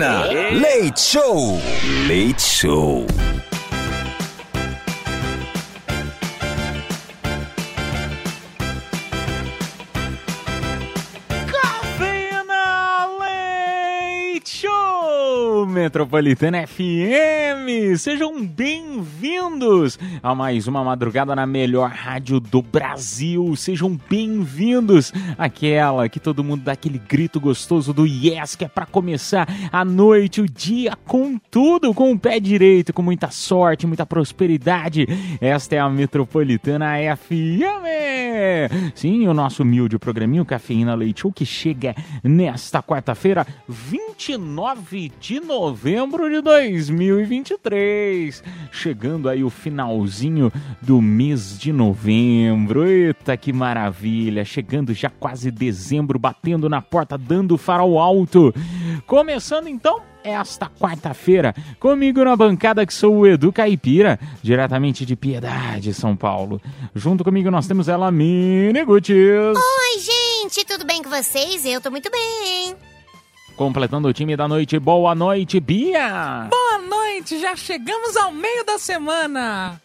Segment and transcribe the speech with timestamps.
[0.00, 1.60] Leite Show.
[2.06, 3.47] Leite Show.
[15.88, 17.96] Metropolitana FM.
[17.96, 23.56] Sejam bem-vindos a mais uma madrugada na melhor rádio do Brasil.
[23.56, 28.84] Sejam bem-vindos àquela que todo mundo dá aquele grito gostoso do yes, que é para
[28.84, 34.04] começar a noite, o dia com tudo, com o pé direito, com muita sorte, muita
[34.04, 35.06] prosperidade.
[35.40, 38.92] Esta é a Metropolitana FM.
[38.94, 45.77] Sim, o nosso humilde programinho Cafeína Leite Show que chega nesta quarta-feira, 29 de novembro
[45.82, 48.42] de 2023.
[48.72, 52.86] Chegando aí o finalzinho do mês de novembro.
[52.86, 54.44] Eita, que maravilha!
[54.44, 58.52] Chegando já quase dezembro, batendo na porta, dando farol alto.
[59.06, 61.54] Começando então esta quarta-feira.
[61.78, 66.60] Comigo na bancada que sou o Edu Caipira, diretamente de Piedade, São Paulo.
[66.94, 69.56] Junto comigo nós temos ela, Mini Gutierrez.
[69.56, 71.64] Oi, gente, tudo bem com vocês?
[71.64, 72.97] Eu tô muito bem.
[73.58, 76.46] Completando o time da noite, boa noite, Bia!
[76.48, 79.80] Boa noite, já chegamos ao meio da semana.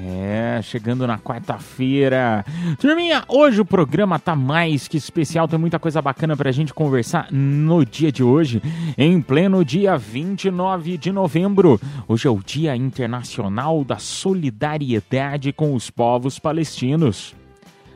[0.00, 2.42] É, chegando na quarta-feira.
[2.80, 7.28] Turminha, hoje o programa tá mais que especial, tem muita coisa bacana pra gente conversar
[7.30, 8.62] no dia de hoje,
[8.96, 11.78] em pleno dia 29 de novembro.
[12.08, 17.36] Hoje é o Dia Internacional da Solidariedade com os Povos Palestinos.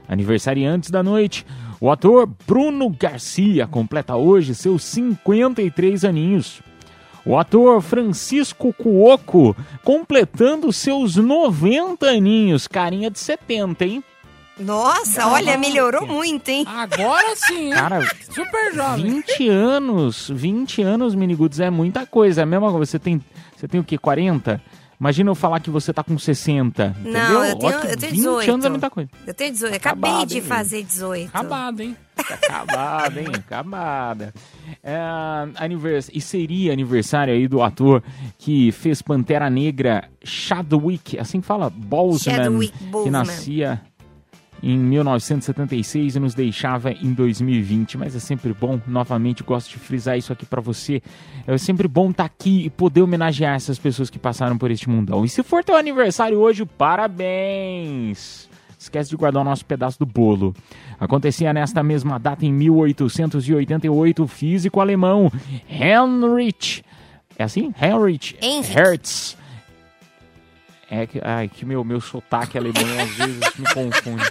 [0.06, 1.46] Aniversariantes da noite,
[1.82, 6.62] o ator Bruno Garcia completa hoje seus 53 aninhos.
[7.26, 14.04] O ator Francisco Cuoco completando seus 90 aninhos, carinha de 70, hein?
[14.60, 16.64] Nossa, olha, melhorou muito, hein?
[16.68, 17.72] Agora sim, hein?
[17.72, 19.20] Cara, super jovem.
[19.20, 22.42] 20 anos, 20 anos, Miniguts, é muita coisa.
[22.42, 23.20] É a mesma coisa, você tem,
[23.56, 24.62] você tem o quê, 40?
[25.02, 27.12] Imagina eu falar que você tá com 60, entendeu?
[27.12, 28.66] Não, eu tenho, Ó, que eu tenho 20 anos 18.
[28.66, 29.10] é muita coisa.
[29.26, 29.74] Eu tenho 18.
[29.74, 30.42] Acabei Acabado, de hein?
[30.42, 31.28] fazer 18.
[31.28, 31.96] Acabado, hein?
[32.14, 33.26] Tá acabada, hein?
[33.34, 34.34] Acabada.
[34.80, 34.96] É,
[35.56, 36.08] anivers...
[36.14, 38.00] E seria aniversário aí do ator
[38.38, 43.10] que fez Pantera Negra, Chadwick, assim que fala, Boseman, Chadwick que Boseman.
[43.10, 43.82] nascia
[44.62, 47.98] em 1976 e nos deixava em 2020.
[47.98, 51.02] Mas é sempre bom, novamente, gosto de frisar isso aqui pra você.
[51.46, 55.24] É sempre bom estar aqui e poder homenagear essas pessoas que passaram por este mundão.
[55.24, 58.48] E se for teu aniversário hoje, parabéns!
[58.78, 60.54] Esquece de guardar o nosso pedaço do bolo.
[60.98, 65.30] Acontecia nesta mesma data, em 1888, o físico alemão
[65.68, 66.82] Heinrich.
[67.38, 67.72] É assim?
[67.80, 68.72] Heinrich Heinrich.
[68.72, 69.41] Hertz.
[70.94, 74.30] É que, ai, que meu, meu sotaque alemão às vezes me confunde.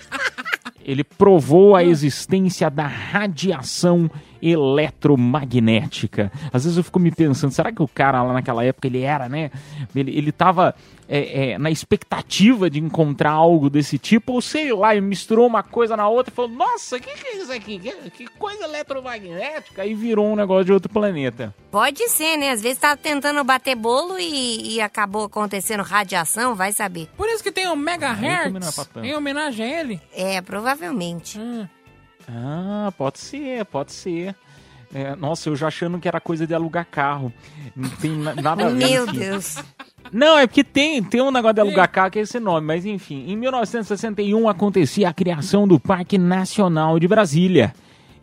[0.86, 4.08] Ele provou a existência da radiação
[4.42, 6.32] eletromagnética.
[6.52, 9.30] Às vezes eu fico me pensando, será que o cara lá naquela época ele era,
[9.30, 9.52] né?
[9.96, 10.76] Ele, ele tava
[11.08, 15.62] é, é, na expectativa de encontrar algo desse tipo, ou sei lá, ele misturou uma
[15.62, 17.80] coisa na outra e falou: Nossa, o que, que é isso aqui?
[17.80, 19.86] Que, que coisa eletromagnética?
[19.86, 21.54] E virou um negócio de outro planeta.
[21.70, 22.52] Pode ser, né?
[22.52, 27.10] Às vezes tá tentando bater bolo e, e acabou acontecendo radiação, vai saber.
[27.18, 30.02] Por isso que tem o Megahertz, em homenagem a ele.
[30.16, 31.38] É, provavelmente.
[31.38, 31.68] Hum.
[32.30, 34.36] Ah, pode ser, pode ser.
[34.94, 37.32] É, nossa, eu já achando que era coisa de alugar carro.
[37.76, 38.76] Não tem na- nada a ver.
[38.90, 39.20] Meu enfim.
[39.20, 39.58] Deus.
[40.12, 42.86] Não, é porque tem, tem um negócio de alugar carro que é esse nome, mas
[42.86, 43.24] enfim.
[43.32, 47.74] Em 1961 acontecia a criação do Parque Nacional de Brasília.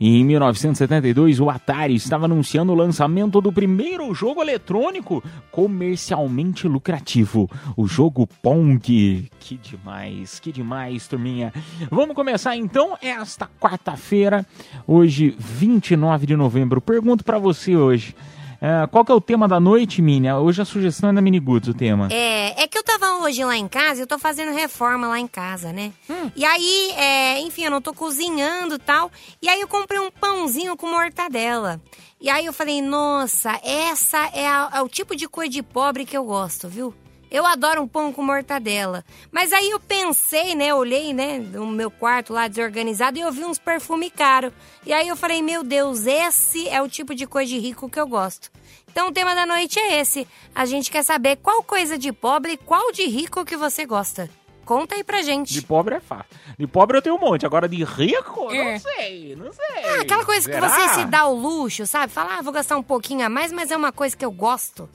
[0.00, 7.50] E em 1972, o Atari estava anunciando o lançamento do primeiro jogo eletrônico comercialmente lucrativo,
[7.76, 9.28] o jogo Pong.
[9.40, 11.52] Que demais, que demais, turminha.
[11.90, 14.46] Vamos começar então esta quarta-feira,
[14.86, 16.80] hoje, 29 de novembro.
[16.80, 18.14] Pergunto pra você hoje.
[18.60, 20.30] É, qual que é o tema da noite, Mini?
[20.32, 22.08] Hoje a sugestão é da Mini Goods, o tema.
[22.10, 25.26] É, é que eu tava hoje lá em casa, eu tô fazendo reforma lá em
[25.28, 25.92] casa, né?
[26.10, 26.30] Hum.
[26.34, 29.10] E aí, é, enfim, eu não tô cozinhando e tal.
[29.40, 31.80] E aí eu comprei um pãozinho com mortadela.
[32.20, 36.04] E aí eu falei, nossa, essa é, a- é o tipo de coisa de pobre
[36.04, 36.92] que eu gosto, viu?
[37.30, 39.04] Eu adoro um pão com mortadela.
[39.30, 40.72] Mas aí eu pensei, né?
[40.74, 44.52] Olhei, né, no meu quarto lá desorganizado e eu vi uns perfumes caros.
[44.86, 48.00] E aí eu falei, meu Deus, esse é o tipo de coisa de rico que
[48.00, 48.50] eu gosto.
[48.90, 50.26] Então o tema da noite é esse.
[50.54, 54.30] A gente quer saber qual coisa de pobre e qual de rico que você gosta.
[54.64, 55.52] Conta aí pra gente.
[55.52, 56.26] De pobre é fácil.
[56.58, 57.46] De pobre eu tenho um monte.
[57.46, 58.72] Agora de rico, É.
[58.72, 59.84] não sei, não sei.
[59.84, 60.60] Ah, aquela coisa Será?
[60.68, 62.12] que você se dá o luxo, sabe?
[62.12, 64.88] Fala, ah, vou gastar um pouquinho a mais, mas é uma coisa que eu gosto.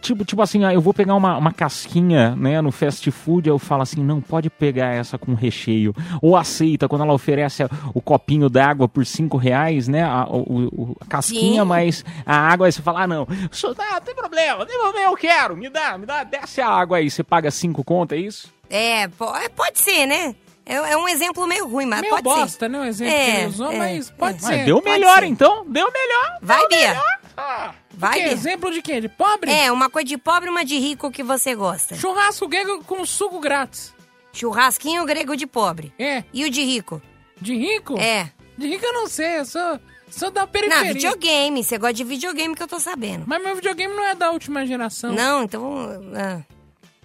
[0.00, 3.58] Tipo, tipo assim, ah, eu vou pegar uma, uma casquinha, né, no fast food, eu
[3.58, 5.94] falo assim, não, pode pegar essa com recheio.
[6.22, 7.62] Ou aceita, quando ela oferece
[7.94, 11.68] o copinho d'água por cinco reais, né, a, o- o- a casquinha, Sim.
[11.68, 14.78] mas a água, aí você fala, ah, não, isso, ah, não tem problema, não tem
[14.78, 18.12] problema, eu quero, me dá, me dá, desce a água aí, você paga cinco conto,
[18.14, 18.48] é isso?
[18.70, 19.08] É, é,
[19.54, 20.34] pode ser, né?
[20.64, 22.68] É, é um exemplo meio ruim, mas Meio pode bosta, ser.
[22.70, 22.78] né?
[22.80, 24.64] O exemplo É, que ele usou, é, mas pode Mas ser.
[24.64, 25.24] deu pode melhor, ser.
[25.26, 26.38] então, deu melhor.
[26.40, 26.88] Vai, deu Bia.
[26.88, 27.19] melhor.
[27.40, 27.74] Ah.
[27.92, 29.00] Vai, que exemplo de quê?
[29.00, 29.50] De pobre?
[29.50, 31.94] É, uma coisa de pobre uma de rico que você gosta.
[31.96, 33.94] Churrasco grego com suco grátis.
[34.32, 35.92] Churrasquinho grego de pobre.
[35.98, 36.22] É.
[36.32, 37.02] E o de rico?
[37.40, 37.98] De rico?
[37.98, 38.30] É.
[38.56, 40.92] De rico eu não sei, eu sou, sou da Não, periferia.
[40.92, 41.64] videogame.
[41.64, 43.24] Você gosta de videogame que eu tô sabendo.
[43.26, 45.12] Mas meu videogame não é da última geração.
[45.12, 45.88] Não, então.
[46.14, 46.40] Ah.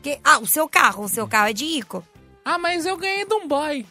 [0.04, 1.04] Que- ah, o seu carro.
[1.06, 2.06] O seu carro é de rico.
[2.44, 3.84] Ah, mas eu ganhei de um boy.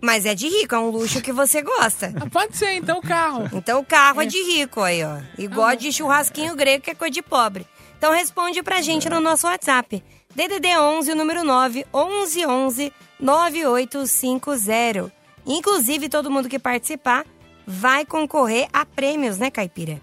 [0.00, 2.12] Mas é de rico, é um luxo que você gosta.
[2.20, 3.48] Ah, pode ser, então, o carro.
[3.52, 5.18] Então o carro é de rico aí, ó.
[5.36, 7.66] Igual de churrasquinho grego, que é coisa de pobre.
[7.98, 10.02] Então responde pra gente no nosso WhatsApp.
[10.34, 15.12] DDD 11, o número 9, 11 11 9850.
[15.46, 17.26] Inclusive, todo mundo que participar
[17.66, 20.00] vai concorrer a prêmios, né, Caipira?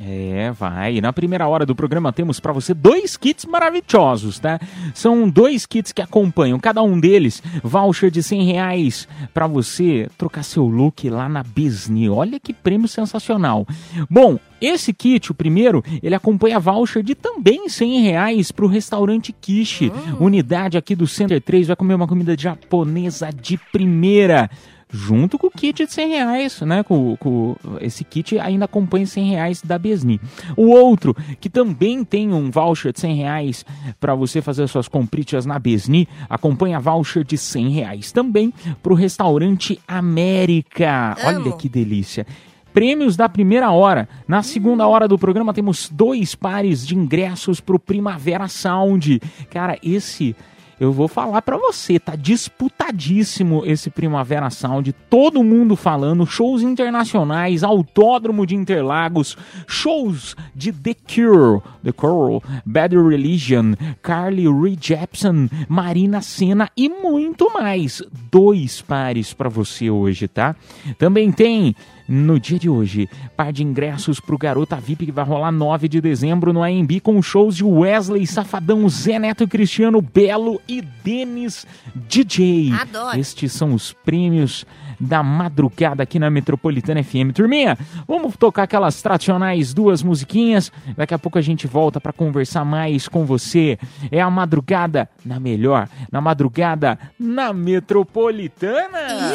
[0.00, 1.00] É, vai.
[1.00, 4.60] Na primeira hora do programa temos pra você dois kits maravilhosos, tá?
[4.94, 10.44] São dois kits que acompanham, cada um deles voucher de 100 reais pra você trocar
[10.44, 12.08] seu look lá na Disney.
[12.08, 13.66] Olha que prêmio sensacional.
[14.08, 19.92] Bom, esse kit, o primeiro, ele acompanha voucher de também 100 reais pro restaurante Kishi.
[20.20, 24.48] Unidade aqui do Center 3 vai comer uma comida japonesa de primeira
[24.90, 26.82] junto com o kit de 100 reais, né?
[26.82, 30.20] Com, com esse kit ainda acompanha 100 reais da Besni.
[30.56, 33.64] O outro, que também tem um voucher de 100 reais
[34.00, 38.52] para você fazer suas compritas na Besni, acompanha voucher de 100 reais também
[38.82, 41.16] para o restaurante América.
[41.22, 41.48] Amo.
[41.48, 42.26] Olha que delícia.
[42.72, 44.08] Prêmios da primeira hora.
[44.26, 49.20] Na segunda hora do programa temos dois pares de ingressos pro Primavera Sound.
[49.50, 50.36] Cara, esse
[50.80, 57.64] eu vou falar pra você, tá disputadíssimo esse Primavera Sound, todo mundo falando, shows internacionais,
[57.64, 59.36] Autódromo de Interlagos,
[59.66, 67.52] shows de The Cure, The Cure, Bad Religion, Carly Rae Jepsen, Marina Senna e muito
[67.52, 68.02] mais.
[68.30, 70.54] Dois pares pra você hoje, tá?
[70.98, 71.74] Também tem
[72.08, 76.00] no dia de hoje, par de ingressos pro Garota VIP que vai rolar 9 de
[76.00, 82.72] dezembro no AMB com shows de Wesley Safadão, Zé Neto Cristiano Belo e Denis DJ.
[82.72, 83.18] Adoro.
[83.18, 84.64] Estes são os prêmios
[84.98, 87.32] da madrugada aqui na Metropolitana FM.
[87.34, 90.72] Turminha, vamos tocar aquelas tradicionais duas musiquinhas.
[90.96, 93.78] Daqui a pouco a gente volta para conversar mais com você.
[94.10, 99.32] É a madrugada na melhor, na madrugada na Metropolitana.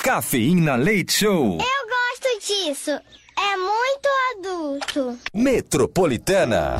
[0.00, 1.58] Cafeína Leite Show.
[1.58, 2.90] Eu gosto disso.
[2.92, 5.18] É muito adulto.
[5.34, 6.76] Metropolitana.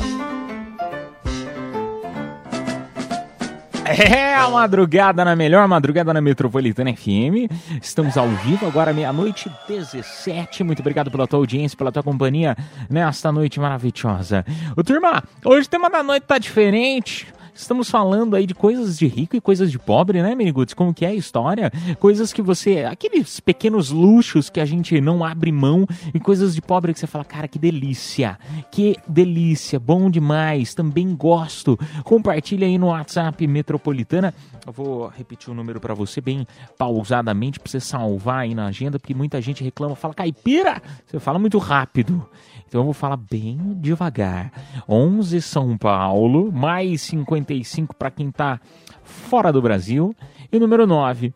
[3.83, 7.51] É a madrugada na melhor madrugada na Metropolitana FM.
[7.81, 10.63] Estamos ao vivo agora, meia-noite 17.
[10.63, 12.55] Muito obrigado pela tua audiência, pela tua companhia
[12.89, 14.45] nesta noite maravilhosa.
[14.77, 17.27] Ô turma, hoje o tema da noite tá diferente.
[17.59, 20.73] Estamos falando aí de coisas de rico e coisas de pobre, né, Meniguts?
[20.73, 21.69] Como que é a história?
[21.99, 22.85] Coisas que você.
[22.85, 27.05] Aqueles pequenos luxos que a gente não abre mão e coisas de pobre que você
[27.05, 28.39] fala, cara, que delícia.
[28.71, 30.73] Que delícia, bom demais.
[30.73, 31.77] Também gosto.
[32.05, 34.33] Compartilha aí no WhatsApp Metropolitana.
[34.65, 36.47] Eu vou repetir o número para você bem
[36.77, 41.37] pausadamente para você salvar aí na agenda, porque muita gente reclama, fala, caipira, você fala
[41.37, 42.25] muito rápido.
[42.69, 44.53] Então eu vou falar bem devagar.
[44.87, 47.01] 11 São Paulo, mais
[47.49, 48.59] 55 para quem tá
[49.03, 50.15] fora do Brasil.
[50.51, 51.33] E o número 9,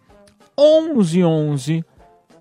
[0.58, 1.84] 1111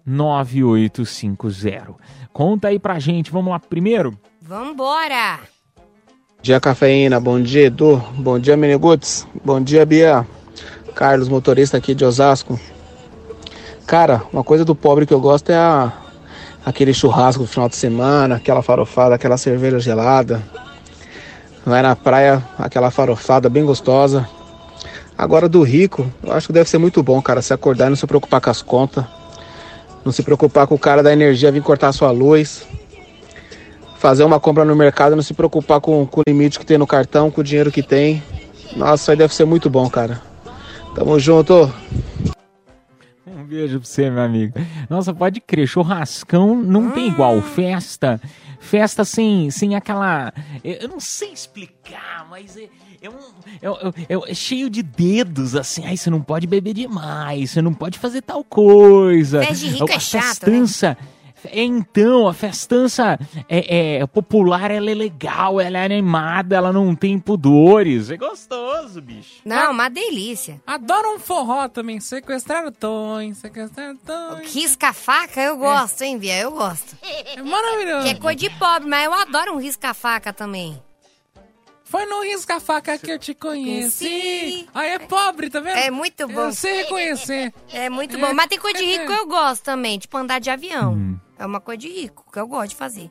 [0.04, 1.94] 9850.
[2.32, 4.18] Conta aí pra gente, vamos lá primeiro?
[4.40, 5.38] Vambora!
[5.76, 7.20] Bom dia, Cafeína.
[7.20, 8.02] Bom dia, Edu.
[8.16, 9.26] Bom dia, Meniguts.
[9.44, 10.26] Bom dia, Bia.
[10.94, 12.58] Carlos, motorista aqui de Osasco.
[13.86, 15.92] Cara, uma coisa do pobre que eu gosto é a,
[16.66, 20.42] aquele churrasco do final de semana, aquela farofada, aquela cerveja gelada.
[21.64, 24.28] Vai na praia, aquela farofada bem gostosa.
[25.16, 27.96] Agora do rico, eu acho que deve ser muito bom, cara, se acordar e não
[27.96, 29.04] se preocupar com as contas.
[30.04, 32.66] Não se preocupar com o cara da energia vir cortar sua luz.
[33.98, 36.86] Fazer uma compra no mercado, não se preocupar com, com o limite que tem no
[36.86, 38.20] cartão, com o dinheiro que tem.
[38.76, 40.20] Nossa, aí deve ser muito bom, cara.
[40.94, 41.72] Tamo junto.
[43.24, 44.54] Um beijo pra você, meu amigo.
[44.90, 47.40] Nossa, pode crer, churrascão não tem igual.
[47.40, 48.20] Festa,
[48.62, 50.32] festa sem, sem aquela.
[50.64, 52.68] Eu eu não sei explicar, mas é,
[53.02, 53.14] é, um,
[53.60, 55.84] é, é- é cheio de dedos, assim.
[55.84, 59.40] Ai, você não pode beber demais, você não pode fazer tal coisa.
[59.40, 60.26] Festa de rico é A chato, né?
[60.28, 60.96] festança.
[60.96, 60.96] É,
[61.52, 63.18] então, a festança
[63.48, 68.10] é, é popular, ela é legal, ela é animada, ela não tem pudores.
[68.10, 69.40] É gostoso, bicho.
[69.44, 70.60] Não, uma delícia.
[70.66, 72.00] Adoro um forró também.
[72.00, 74.52] Sequestrar tons, sequestrar tons.
[74.54, 76.38] Risca-faca eu gosto, hein, Bia?
[76.38, 76.96] Eu gosto.
[77.02, 78.04] É maravilhoso.
[78.04, 80.80] Que é coisa de pobre, mas eu adoro um risca-faca também.
[81.92, 84.66] Foi no risca-faca que eu te conheci.
[84.72, 85.76] Aí é pobre, tá vendo?
[85.76, 86.40] É muito bom.
[86.46, 87.52] Eu sei reconhecer.
[87.70, 88.32] É muito bom.
[88.32, 91.20] Mas tem coisa de rico que eu gosto também, tipo andar de avião.
[91.38, 93.10] É uma coisa de rico que eu gosto de fazer.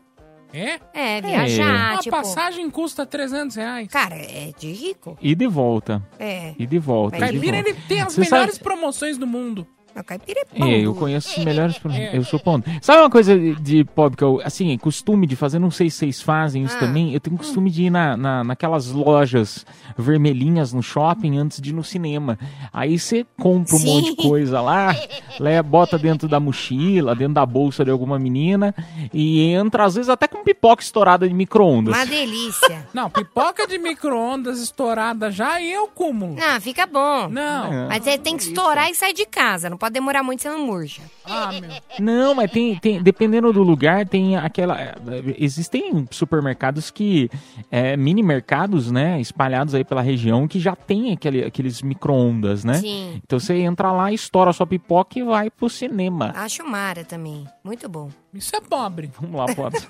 [0.51, 0.79] É?
[0.95, 2.15] É, viajar, Uma tipo...
[2.17, 3.87] passagem custa 300 reais.
[3.87, 5.15] Cara, é de rico.
[5.21, 6.01] E de volta.
[6.19, 6.55] É.
[6.57, 7.19] E de volta.
[7.19, 9.65] Caipira, ele tem as Você sabe- melhores promoções do mundo.
[9.95, 11.77] O caipira é pão É, eu conheço os melhores.
[11.77, 12.69] pro- Eu sou ponto.
[12.81, 16.21] Sabe uma coisa de- pobre que eu, assim, costume de fazer, não sei se vocês
[16.21, 16.79] fazem isso Ah.
[16.79, 17.13] também.
[17.13, 19.65] Eu tenho costume de ir na, na, naquelas lojas
[19.97, 22.37] vermelhinhas no shopping antes de ir no cinema.
[22.73, 23.87] Aí você compra um Sim.
[23.87, 24.95] monte de coisa lá,
[25.39, 28.73] leva, bota dentro da mochila, dentro da bolsa de alguma menina
[29.13, 31.93] e entra, às vezes, até com pipoca estourada de micro-ondas.
[31.95, 32.87] Uma delícia.
[32.93, 36.35] Não, pipoca de micro-ondas estourada já e eu cúmulo.
[36.35, 37.27] Não, fica bom.
[37.29, 37.73] Não.
[37.73, 37.87] É.
[37.87, 39.69] Mas você tem que estourar e sair de casa.
[39.69, 41.01] Não pode demorar muito, senão murcha.
[41.25, 41.71] Ah, meu.
[41.99, 44.79] Não, mas tem, tem, dependendo do lugar, tem aquela.
[44.79, 44.93] é,
[45.39, 47.31] Existem supermercados que.
[47.71, 49.19] É, mini mercados, né?
[49.19, 52.75] Espalhados aí pela região que já tem aquele, aqueles micro-ondas, né?
[52.75, 53.19] Sim.
[53.25, 56.31] Então você entra lá, estoura sua pipoca e vai pro cinema.
[56.35, 57.47] Acho mara também.
[57.63, 58.11] Muito bom.
[58.33, 59.11] Isso é pobre.
[59.19, 59.87] Vamos lá, pode.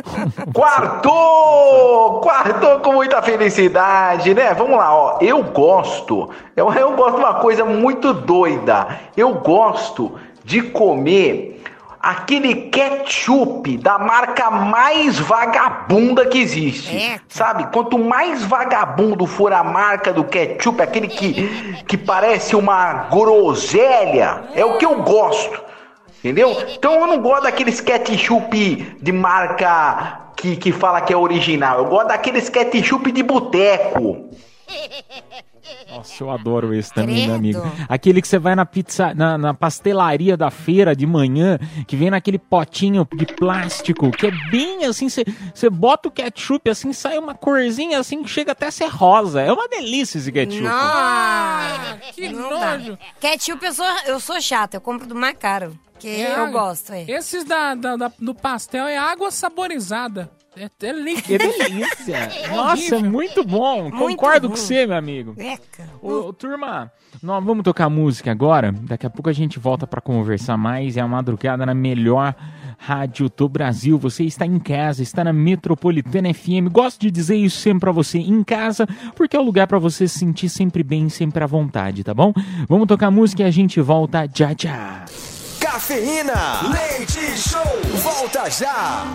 [0.54, 2.20] Quartou!
[2.20, 4.54] Quartou com muita felicidade, né?
[4.54, 5.18] Vamos lá, ó.
[5.20, 8.98] Eu gosto, eu, eu gosto de uma coisa muito doida.
[9.16, 11.62] Eu gosto de comer
[12.02, 16.96] aquele ketchup da marca mais vagabunda que existe.
[16.96, 17.20] É.
[17.28, 17.68] Sabe?
[17.72, 24.64] Quanto mais vagabundo for a marca do ketchup, aquele que, que parece uma groselha, é
[24.64, 25.62] o que eu gosto.
[26.22, 26.56] Entendeu?
[26.68, 31.78] Então eu não gosto daqueles ketchup de marca que, que fala que é original.
[31.78, 34.30] Eu gosto daqueles ketchup de boteco.
[35.90, 37.60] Nossa, eu adoro esse também, meu amigo.
[37.88, 42.10] Aquele que você vai na pizza, na, na pastelaria da feira de manhã, que vem
[42.10, 47.18] naquele potinho de plástico, que é bem assim, você você bota o ketchup assim, sai
[47.18, 49.40] uma corzinha assim que chega até a ser rosa.
[49.40, 50.62] É uma delícia esse ketchup.
[50.62, 51.98] Nossa!
[52.12, 52.78] que não dá.
[52.78, 52.98] nojo.
[53.20, 54.76] Ketchup eu sou, eu sou chata.
[54.76, 55.78] Eu compro do mais caro.
[55.98, 57.04] Que É, eu gosto, é.
[57.08, 60.28] Esses da, da- da- do pastel é água saborizada.
[60.56, 60.68] É, é
[61.22, 62.28] Que delícia!
[62.54, 63.82] Nossa, muito bom!
[63.82, 64.54] Muito Concordo bom.
[64.54, 65.34] com você, meu amigo.
[65.38, 65.88] Eca.
[66.02, 66.92] Ô, turma,
[67.22, 68.70] nós vamos tocar música agora.
[68.70, 70.96] Daqui a pouco a gente volta pra conversar mais.
[70.96, 72.34] É a madrugada na melhor
[72.76, 73.98] rádio do Brasil.
[73.98, 76.70] Você está em casa, está na Metropolitana FM.
[76.70, 80.06] Gosto de dizer isso sempre pra você em casa, porque é o lugar pra você
[80.06, 82.32] se sentir sempre bem, sempre à vontade, tá bom?
[82.68, 85.04] Vamos tocar música e a gente volta já já.
[85.72, 86.68] Cafeína.
[86.68, 87.64] Leite Show.
[88.02, 89.06] Volta já.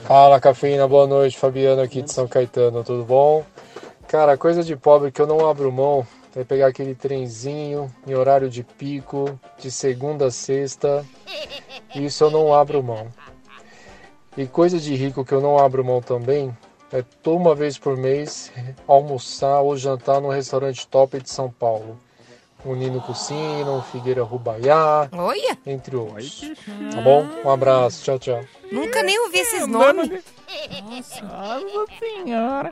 [0.03, 3.43] Fala cafeína, boa noite, Fabiano aqui de São Caetano, tudo bom?
[4.07, 8.49] Cara, coisa de pobre que eu não abro mão é pegar aquele trenzinho em horário
[8.49, 11.05] de pico, de segunda a sexta,
[11.93, 13.07] isso eu não abro mão.
[14.37, 16.55] E coisa de rico que eu não abro mão também
[16.91, 18.51] é toda uma vez por mês
[18.87, 21.99] almoçar ou jantar num restaurante top de São Paulo.
[22.65, 26.41] O Nino Cucino, o Figueira Rubaiá, Olha, entre outros.
[26.93, 27.25] Tá bom?
[27.45, 28.41] Um abraço, tchau, tchau.
[28.71, 30.09] nunca nem ouvi esses Andando nomes.
[30.09, 30.37] de-
[31.23, 32.71] Nossa senhora.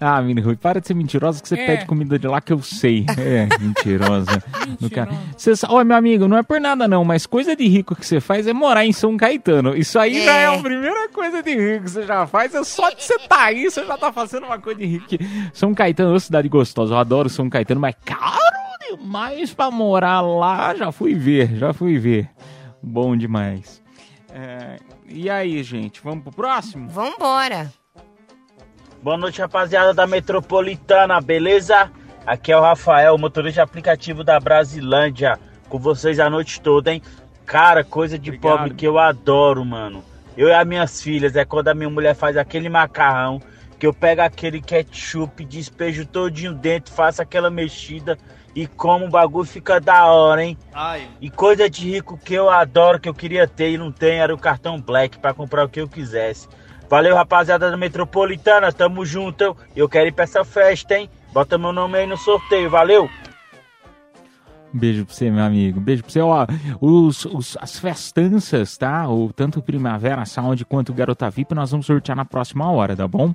[0.00, 1.66] Ah, menino Rui, para de ser mentirosa que você É.
[1.66, 3.04] pede comida de lá que eu sei.
[3.18, 4.42] É, mentirosa.
[4.80, 5.66] Mentirosa.
[5.68, 8.46] Ó, meu amigo, não é por nada não, mas coisa de rico que você faz
[8.46, 9.76] é morar em São Caetano.
[9.76, 10.42] Isso aí já É.
[10.44, 12.54] é a primeira coisa de rico que você já faz.
[12.54, 15.06] É só de você tá aí, você já tá fazendo uma coisa de rico.
[15.06, 15.18] que-
[15.52, 16.94] São Caetano é uma cidade gostosa.
[16.94, 18.59] Eu adoro São Caetano, mas caro
[18.96, 20.74] demais pra morar lá.
[20.74, 22.28] Já fui ver, já fui ver.
[22.82, 23.82] Bom demais.
[24.32, 24.78] É,
[25.08, 26.88] e aí, gente, vamos pro próximo?
[26.88, 27.72] Vambora.
[29.02, 31.90] Boa noite, rapaziada da Metropolitana, beleza?
[32.26, 35.38] Aqui é o Rafael, motorista de aplicativo da Brasilândia.
[35.68, 37.02] Com vocês a noite toda, hein?
[37.46, 38.58] Cara, coisa de Obrigado.
[38.58, 40.04] pobre que eu adoro, mano.
[40.36, 43.40] Eu e as minhas filhas, é quando a minha mulher faz aquele macarrão,
[43.78, 48.18] que eu pego aquele ketchup, despejo todinho dentro, faço aquela mexida
[48.54, 50.58] e como o bagulho fica da hora, hein?
[51.20, 54.34] E coisa de rico que eu adoro, que eu queria ter e não tenho, era
[54.34, 56.48] o cartão Black pra comprar o que eu quisesse.
[56.88, 59.56] Valeu, rapaziada da Metropolitana, tamo junto.
[59.76, 61.08] Eu quero ir pra essa festa, hein?
[61.32, 63.08] Bota meu nome aí no sorteio, valeu!
[64.72, 65.80] Beijo pra você, meu amigo.
[65.80, 66.20] Beijo pra você.
[66.20, 66.46] Ó,
[66.80, 69.08] os, os- as festanças, tá?
[69.08, 73.34] O, tanto Primavera Sound quanto Garota VIP, nós vamos sortear na próxima hora, tá bom?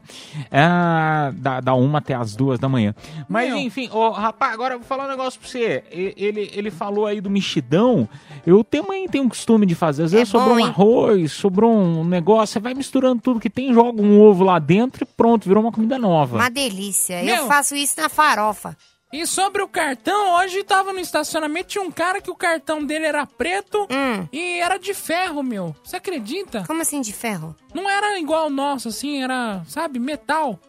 [0.51, 2.95] É, da, da uma até as duas da manhã.
[3.27, 5.83] Mas enfim, ó, rapaz, agora eu vou falar um negócio pra você.
[5.91, 8.07] Ele, ele falou aí do mexidão.
[8.45, 10.03] Eu também tenho o costume de fazer.
[10.03, 12.53] Às vezes É sobrou bom, um arroz, sobrou um negócio.
[12.53, 15.71] Você vai misturando tudo que tem, joga um ovo lá dentro e pronto, virou uma
[15.71, 16.37] comida nova.
[16.37, 17.21] Uma delícia.
[17.23, 17.35] Meu.
[17.35, 18.75] Eu faço isso na farofa.
[19.17, 23.05] E sobre o cartão, hoje tava no estacionamento, tinha um cara que o cartão dele
[23.05, 24.27] era preto Hum.
[24.31, 25.73] e era de ferro, meu.
[25.83, 26.65] Você acredita?
[26.67, 27.55] Como assim de ferro?
[27.73, 30.59] Não era igual o nosso, assim, era, sabe, metal.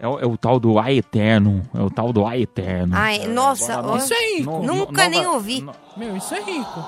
[0.00, 1.62] É, o- é o tal do Ai Eterno.
[1.74, 2.94] É o tal do Ai Eterno.
[2.96, 4.50] Ai, nossa, Agora ó, Isso é rico.
[4.50, 5.60] No- nunca no- nem nova- ouvi.
[5.60, 6.80] no- Meu, isso é rico.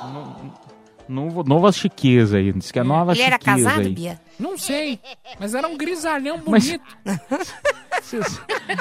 [1.08, 2.52] Novo, nova chiqueza aí.
[2.52, 3.92] Diz que é nova Ele era chiqueza casado, aí.
[3.92, 4.20] Bia?
[4.38, 4.98] Não sei,
[5.38, 6.80] mas era um grisalhão bonito.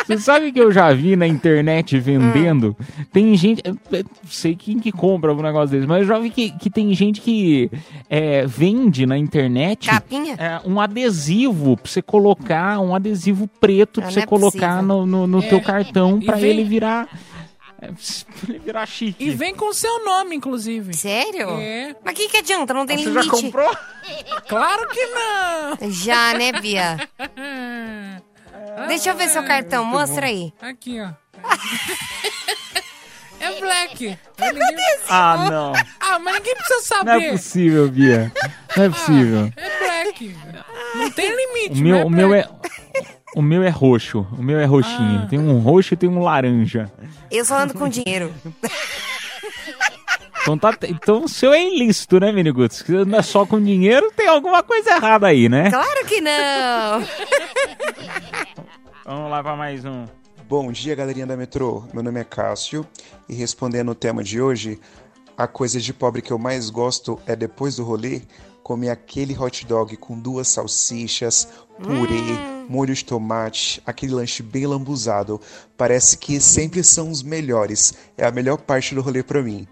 [0.05, 2.75] Você sabe que eu já vi na internet vendendo?
[3.11, 3.61] Tem gente.
[4.25, 7.21] sei quem que compra um negócio desse, mas eu já vi que, que tem gente
[7.21, 7.69] que
[8.09, 14.11] é, vende na internet é, um adesivo pra você colocar, um adesivo preto pra Ah,
[14.11, 14.81] você não é colocar possível.
[14.81, 17.07] no, no, no É, teu cartão e pra vem- ele virar.
[17.85, 19.23] É, ele virar chique.
[19.23, 20.93] E vem com o seu nome, inclusive.
[20.93, 21.49] Sério?
[21.59, 21.95] É.
[22.03, 22.73] Mas o que, que adianta?
[22.73, 23.29] Não tem Você já limite.
[23.43, 23.71] comprou?
[24.47, 25.77] Claro que não!
[25.91, 26.97] Já, né, Bia?
[28.87, 30.53] Deixa eu ver seu cartão, mostra aí.
[30.61, 31.09] Aqui, ó.
[33.39, 34.17] É black.
[34.39, 35.73] Mas ninguém- Ah, não.
[35.99, 37.31] Ah, mas ninguém precisa Não é saber.
[37.33, 38.31] possível, Bia.
[38.77, 39.53] Não é possível.
[39.57, 40.37] É black.
[40.95, 41.81] Não tem limite.
[41.81, 42.47] O meu, não o meu é.
[43.35, 44.25] O meu é roxo.
[44.37, 45.27] O meu é roxinho.
[45.27, 46.91] Tem um roxo e tem um laranja.
[47.31, 48.31] Eu só ando com dinheiro.
[50.43, 52.79] Então, tá, então o seu é ilícito, né, Miniguts?
[52.79, 55.71] Se você anda só com dinheiro, tem alguma coisa errada aí, né?
[55.71, 56.99] Claro que não.
[59.07, 60.03] Vamos lá pra mais um.
[60.49, 61.85] Bom dia, galerinha da Metrô.
[61.93, 62.85] Meu nome é Cássio
[63.29, 64.81] e respondendo o tema de hoje,
[65.37, 68.21] a coisa de pobre que eu mais gosto é depois do rolê
[68.61, 71.47] comer aquele hot dog com duas salsichas,
[71.81, 72.21] purê,
[72.69, 75.39] molho de tomate, aquele lanche bem lambuzado.
[75.77, 77.93] Parece que sempre são os melhores.
[78.17, 79.67] É a melhor parte do rolê pra mim.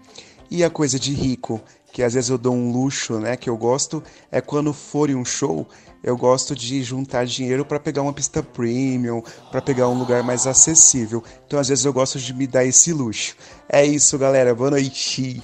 [0.50, 1.60] E a coisa de rico,
[1.92, 5.14] que às vezes eu dou um luxo, né, que eu gosto, é quando for em
[5.14, 5.66] um show,
[6.02, 10.46] eu gosto de juntar dinheiro para pegar uma pista premium, para pegar um lugar mais
[10.46, 11.22] acessível.
[11.46, 13.36] Então às vezes eu gosto de me dar esse luxo.
[13.68, 14.54] É isso, galera.
[14.54, 15.42] Boa noite.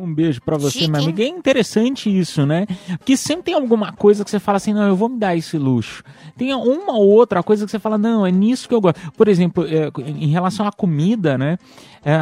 [0.00, 1.20] Um beijo pra você, Chique, meu amigo.
[1.20, 2.66] É interessante isso, né?
[2.98, 5.58] Porque sempre tem alguma coisa que você fala assim, não, eu vou me dar esse
[5.58, 6.02] luxo.
[6.36, 8.98] Tem uma ou outra coisa que você fala, não, é nisso que eu gosto.
[9.12, 11.58] Por exemplo, é, em relação à comida, né?
[12.02, 12.16] É,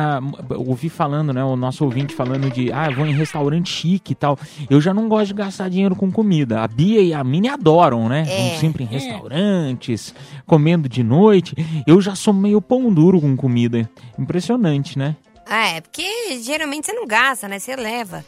[0.56, 1.44] ouvi falando, né?
[1.44, 4.36] O nosso ouvinte falando de, ah, eu vou em restaurante chique e tal.
[4.68, 6.62] Eu já não gosto de gastar dinheiro com comida.
[6.62, 8.24] A Bia e a Mini adoram, né?
[8.28, 8.50] É.
[8.50, 10.12] Vão sempre em restaurantes,
[10.46, 11.54] comendo de noite.
[11.86, 13.88] Eu já sou meio pão duro com comida.
[14.18, 15.14] Impressionante, né?
[15.48, 17.58] Ah, é porque geralmente você não gasta, né?
[17.58, 18.24] Você leva.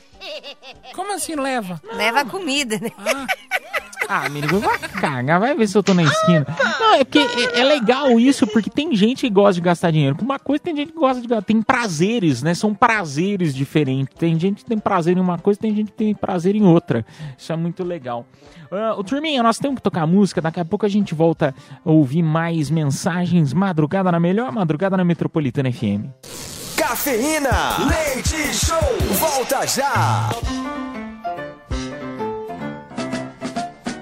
[0.95, 1.81] Como assim leva?
[1.95, 2.91] Leva a comida, né?
[4.09, 6.45] Ah, amigo, vai cagar, vai ver se eu tô na esquina.
[6.81, 10.17] Não, é porque é, é legal isso, porque tem gente que gosta de gastar dinheiro
[10.17, 11.45] com uma coisa, tem gente que gosta de gastar.
[11.45, 12.53] Tem prazeres, né?
[12.53, 14.15] São prazeres diferentes.
[14.19, 17.07] Tem gente que tem prazer em uma coisa, tem gente que tem prazer em outra.
[17.39, 18.27] Isso é muito legal.
[18.73, 20.41] Ah, o Turminha, nós temos que tocar música.
[20.41, 21.55] Daqui a pouco a gente volta
[21.85, 23.53] a ouvir mais mensagens.
[23.53, 26.11] Madrugada na melhor, madrugada na Metropolitana FM.
[26.81, 28.79] Cafeína, leite show,
[29.19, 30.31] volta já.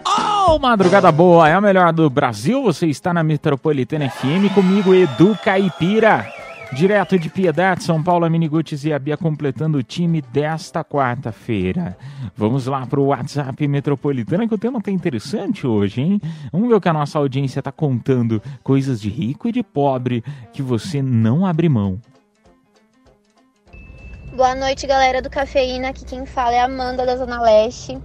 [0.07, 2.63] Oh, madrugada boa, é a melhor do Brasil.
[2.63, 6.33] Você está na Metropolitana FM comigo, Edu Caipira.
[6.73, 11.99] Direto de Piedade, São Paulo, a Miniguts e a Bia completando o time desta quarta-feira.
[12.37, 16.21] Vamos lá pro WhatsApp Metropolitana, que o tema tá interessante hoje, hein?
[16.53, 18.41] Vamos ver o que a nossa audiência tá contando.
[18.63, 22.01] Coisas de rico e de pobre que você não abre mão.
[24.39, 25.89] Boa noite, galera do Cafeína.
[25.89, 27.99] Aqui quem fala é a Amanda da Zona Leste.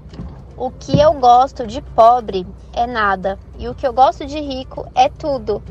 [0.57, 2.43] O que eu gosto de pobre
[2.73, 5.61] é nada, e o que eu gosto de rico é tudo.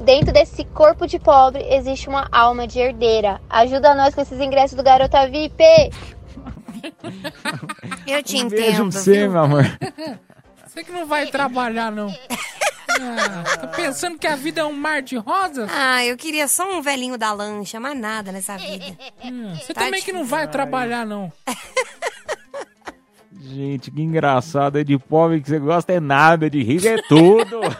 [0.00, 3.40] Dentro desse corpo de pobre existe uma alma de herdeira.
[3.48, 5.64] Ajuda nós com esses ingressos do Garota VIP.
[8.06, 8.50] Eu te Um entendo.
[8.60, 9.30] beijo pra você, viu?
[9.30, 9.64] meu amor.
[10.66, 12.08] Você que não vai trabalhar, não.
[13.00, 15.68] Ah, tá pensando que a vida é um mar de rosas?
[15.72, 18.84] Ah, eu queria só um velhinho da lancha, mais nada nessa vida.
[19.24, 21.32] Hum, Você Tá também que não vai trabalhar, não.
[23.40, 24.78] Gente, que engraçado.
[24.78, 27.60] É de pobre que você gosta é nada, de rico é tudo.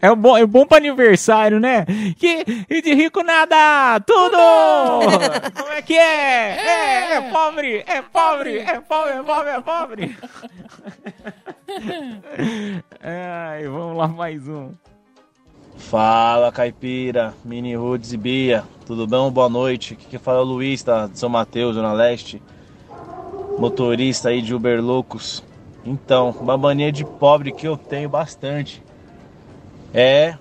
[0.00, 1.84] É bom, é bom pra aniversário, né?
[2.16, 4.36] Que, e de rico nada, tudo!
[5.56, 6.56] Como é que é?
[6.60, 10.18] É, é pobre, é pobre, é pobre, é pobre, é pobre.
[13.02, 14.70] Ai, vamos lá, mais um.
[15.76, 19.30] Fala caipira, mini Roots e Bia, tudo bom?
[19.30, 19.92] Boa noite.
[19.94, 22.42] Aqui que fala é o Luiz, da de São Mateus, Zona Leste,
[23.58, 25.44] motorista aí de Uber Loucos.
[25.84, 28.82] Então, uma mania de pobre que eu tenho bastante
[29.92, 30.36] é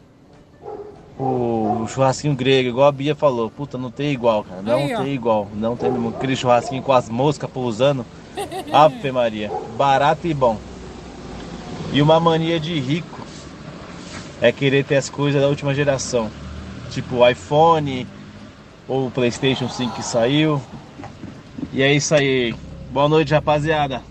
[1.19, 3.51] o churrasquinho grego, igual a Bia falou.
[3.51, 5.03] Puta, não tem igual, cara, não Aí, ó.
[5.03, 5.47] tem igual.
[5.53, 6.09] Não tem mesmo.
[6.09, 8.05] aquele churrasquinho com as moscas pousando.
[8.71, 10.57] Ave Maria, barato e bom.
[11.93, 13.21] E uma mania de rico
[14.41, 16.29] é querer ter as coisas da última geração.
[16.91, 18.07] Tipo o iPhone
[18.87, 20.61] ou o PlayStation 5 que saiu.
[21.73, 22.53] E é isso aí.
[22.91, 24.01] Boa noite, rapaziada.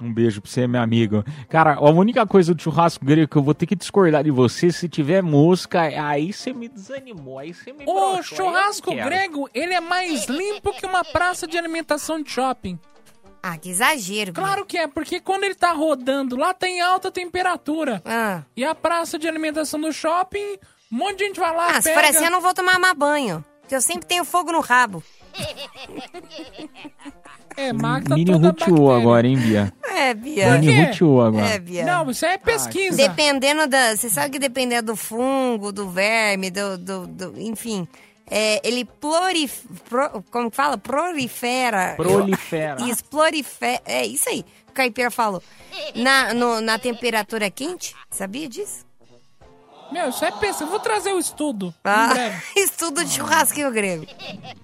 [0.00, 1.24] Um beijo pra você, meu amigo.
[1.48, 4.70] Cara, a única coisa do churrasco grego que eu vou ter que discordar de você,
[4.70, 9.72] se tiver mosca, aí você me desanimou, aí você me O broxou, churrasco grego, ele
[9.72, 12.78] é mais limpo que uma praça de alimentação de shopping.
[13.46, 14.32] Ah, que exagero.
[14.32, 18.00] Claro que é, porque quando ele tá rodando lá tem alta temperatura.
[18.02, 18.40] Ah.
[18.56, 20.58] E a praça de alimentação do shopping,
[20.90, 22.00] um monte de gente vai lá, Ah, se pega...
[22.00, 23.44] for assim, eu não vou tomar mais banho.
[23.60, 25.02] Porque eu sempre tenho fogo no rabo.
[27.56, 28.52] É, Magda Mini toda
[28.96, 29.72] agora, hein, Bia?
[29.94, 30.58] É, Bia.
[30.58, 31.46] Mini Rutiô agora.
[31.46, 31.84] É, Bia.
[31.84, 32.96] Não, isso é pesquisa.
[32.96, 33.94] Dependendo da.
[33.96, 36.76] Você sabe que dependendo do fungo, do verme, do.
[36.76, 37.86] do, do- enfim.
[38.30, 40.76] É, ele plurif, pro- como que fala?
[40.78, 41.94] Prolifera.
[41.96, 42.80] Prolifera.
[42.80, 43.82] Eu- Isso, prolifera.
[43.84, 44.44] É isso aí.
[44.68, 45.42] O caipira falou.
[45.94, 47.94] Na, no- na temperatura quente.
[48.10, 48.84] Sabia disso?
[49.92, 50.64] Meu, isso é pesquisa.
[50.64, 52.08] Eu vou trazer o estudo Ah,
[52.56, 54.06] estudo de churrasquinho grego.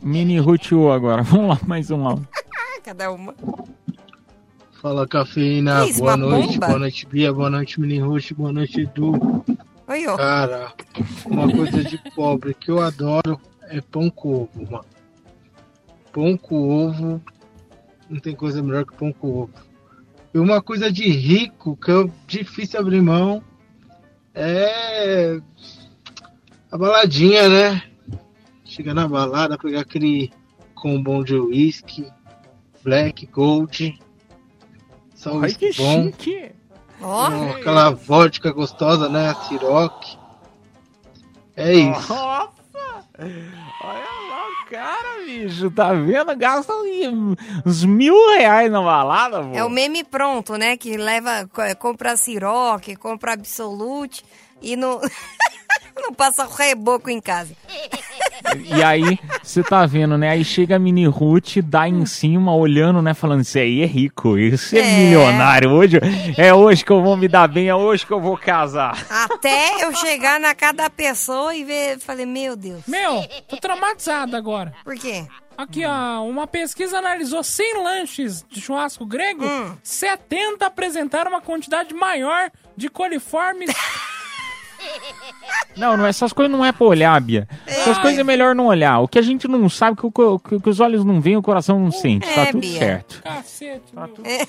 [0.03, 1.23] Mini Rutiô agora.
[1.25, 2.27] Vamos lá, mais um áudio.
[2.83, 3.35] Cada uma.
[4.81, 6.67] Fala cafeína, isso, boa noite, bomba?
[6.69, 9.45] boa noite Bia, boa noite Mini Rush, boa noite Edu.
[9.87, 10.17] Oi, ó.
[10.17, 10.73] Cara,
[11.27, 13.39] uma coisa de pobre que eu adoro
[13.71, 14.85] é pão com ovo, mano.
[16.13, 17.23] Pão com ovo,
[18.09, 19.55] não tem coisa melhor que pão com ovo.
[20.35, 23.43] E uma coisa de rico que é difícil abrir mão
[24.35, 25.41] é
[26.71, 27.83] a baladinha, né?
[28.65, 30.33] Chega na balada, pegar aquele
[30.75, 32.07] combão de whisky,
[32.83, 33.99] black, gold,
[35.15, 36.05] só Ai, que bom.
[36.05, 36.53] chique.
[36.99, 39.31] Com aquela vodka gostosa, né?
[39.31, 40.17] A Ciroc.
[41.57, 42.15] É isso.
[42.15, 42.60] Nossa!
[43.83, 45.71] Olha lá o cara, bicho.
[45.71, 46.35] Tá vendo?
[46.37, 46.73] Gasta
[47.65, 49.55] uns mil reais na balada, pô.
[49.55, 50.77] É o meme pronto, né?
[50.77, 54.25] Que leva, co- compra Ciroc, compra Absolute
[54.63, 55.01] e não,
[55.97, 57.55] não passa reboco em casa.
[58.65, 60.31] E aí, você tá vendo, né?
[60.31, 63.15] Aí chega a mini Ruth, dá em cima, olhando, né?
[63.15, 64.97] Falando, esse aí é rico, esse é, É.
[65.05, 65.71] milionário.
[65.71, 65.99] Hoje,
[66.37, 68.97] é hoje que eu vou me dar bem, é hoje que eu vou casar.
[69.11, 72.83] Até eu chegar na casa da pessoa e ver, falei, meu Deus.
[72.87, 74.73] Meu, tô traumatizado agora.
[74.85, 75.25] Por quê?
[75.59, 79.77] Aqui, ó, uma pesquisa analisou 100 lanches de churrasco grego, Hum.
[79.83, 83.71] 70 apresentaram uma quantidade maior de coliformes.
[85.77, 87.49] Não, não, essas coisas não é pra olhar, Bia.
[87.67, 88.99] Essas coisas é melhor não olhar.
[89.01, 91.43] O que a gente não sabe, que, o que, que os olhos não veem, o
[91.43, 92.27] coração não sente.
[92.35, 92.79] Tá É, tudo Bia.
[92.79, 93.23] certo.
[93.23, 94.11] Cacete, meu.
[94.25, 94.47] É,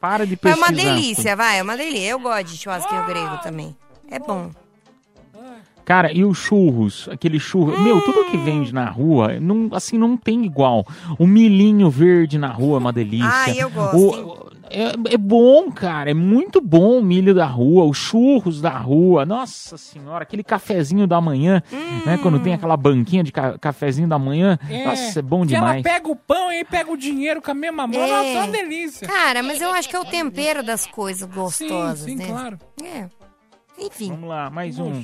[0.00, 0.66] Para de mas é pesquisar.
[0.66, 2.08] uma delícia, vai, é uma delícia.
[2.08, 3.76] Eu gosto de churrasquinho grego também.
[4.10, 4.50] É bom.
[5.84, 7.08] Cara, e os churros?
[7.10, 7.78] Aquele churro.
[7.80, 10.86] Meu, tudo que vende na rua, não, assim, não tem igual.
[11.18, 13.28] O milhinho verde na rua é uma delícia.
[13.28, 16.10] Ai, eu gosto, O- é, é bom, cara.
[16.10, 19.26] É muito bom o milho da rua, os churros da rua.
[19.26, 21.62] Nossa senhora, aquele cafezinho da manhã,
[22.06, 22.18] né?
[22.22, 24.58] Quando tem aquela banquinha de ca- cafezinho da manhã.
[24.86, 25.84] Nossa, é bom demais.
[25.84, 28.00] ela pega o pão e pega o dinheiro com a mesma mão.
[28.00, 28.06] É.
[28.08, 29.06] Nossa, é uma delícia.
[29.06, 32.26] Cara, mas eu acho que é o tempero das coisas gostosas, sim, né?
[32.28, 32.58] claro.
[32.82, 33.06] É.
[33.82, 34.10] Enfim.
[34.10, 35.02] Vamos lá, mais um.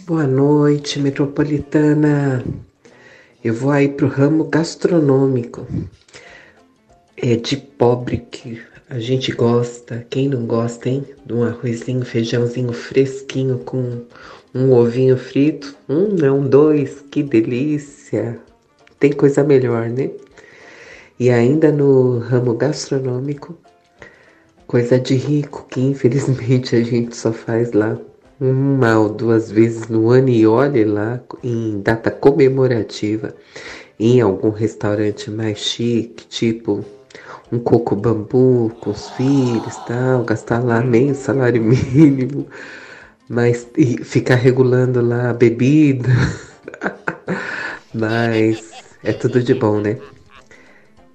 [0.00, 2.44] Boa noite, metropolitana.
[3.42, 5.66] Eu vou aí pro ramo gastronômico.
[7.16, 10.06] É de pobre que a gente gosta.
[10.10, 11.02] Quem não gosta, hein?
[11.24, 14.02] De um arrozinho, feijãozinho fresquinho com
[14.54, 15.74] um ovinho frito.
[15.88, 17.02] Um, não, dois.
[17.10, 18.38] Que delícia.
[19.00, 20.10] Tem coisa melhor, né?
[21.18, 23.56] E ainda no ramo gastronômico,
[24.74, 27.96] coisa de rico que infelizmente a gente só faz lá
[28.40, 33.32] uma ou duas vezes no ano e olhe lá em data comemorativa
[34.00, 36.84] em algum restaurante mais chique, tipo
[37.52, 41.62] um coco bambu com os filhos, tal, gastar lá meio salário
[41.94, 42.44] mínimo,
[43.28, 46.10] mas e ficar regulando lá a bebida.
[47.94, 48.72] mas
[49.04, 49.98] é tudo de bom, né?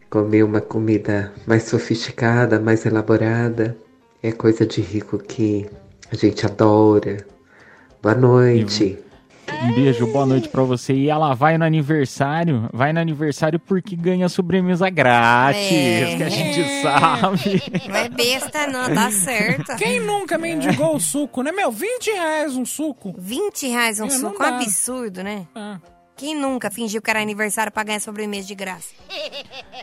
[0.09, 3.77] Comer uma comida mais sofisticada, mais elaborada,
[4.23, 5.69] é coisa de rico que
[6.11, 7.17] a gente adora.
[8.01, 8.97] Boa noite.
[9.63, 10.93] Um beijo, boa noite pra você.
[10.93, 16.15] E ela vai no aniversário, vai no aniversário porque ganha sobremesa grátis, É.
[16.17, 17.61] que a gente sabe.
[17.87, 19.75] Não é besta, não, tá certo.
[19.77, 21.71] Quem nunca mendigou o suco, né, meu?
[21.71, 23.13] 20 reais um suco.
[23.17, 25.45] 20 reais um É, suco, um absurdo, né?
[26.19, 28.93] Quem nunca fingiu que era aniversário pra ganhar sobremesa de graça?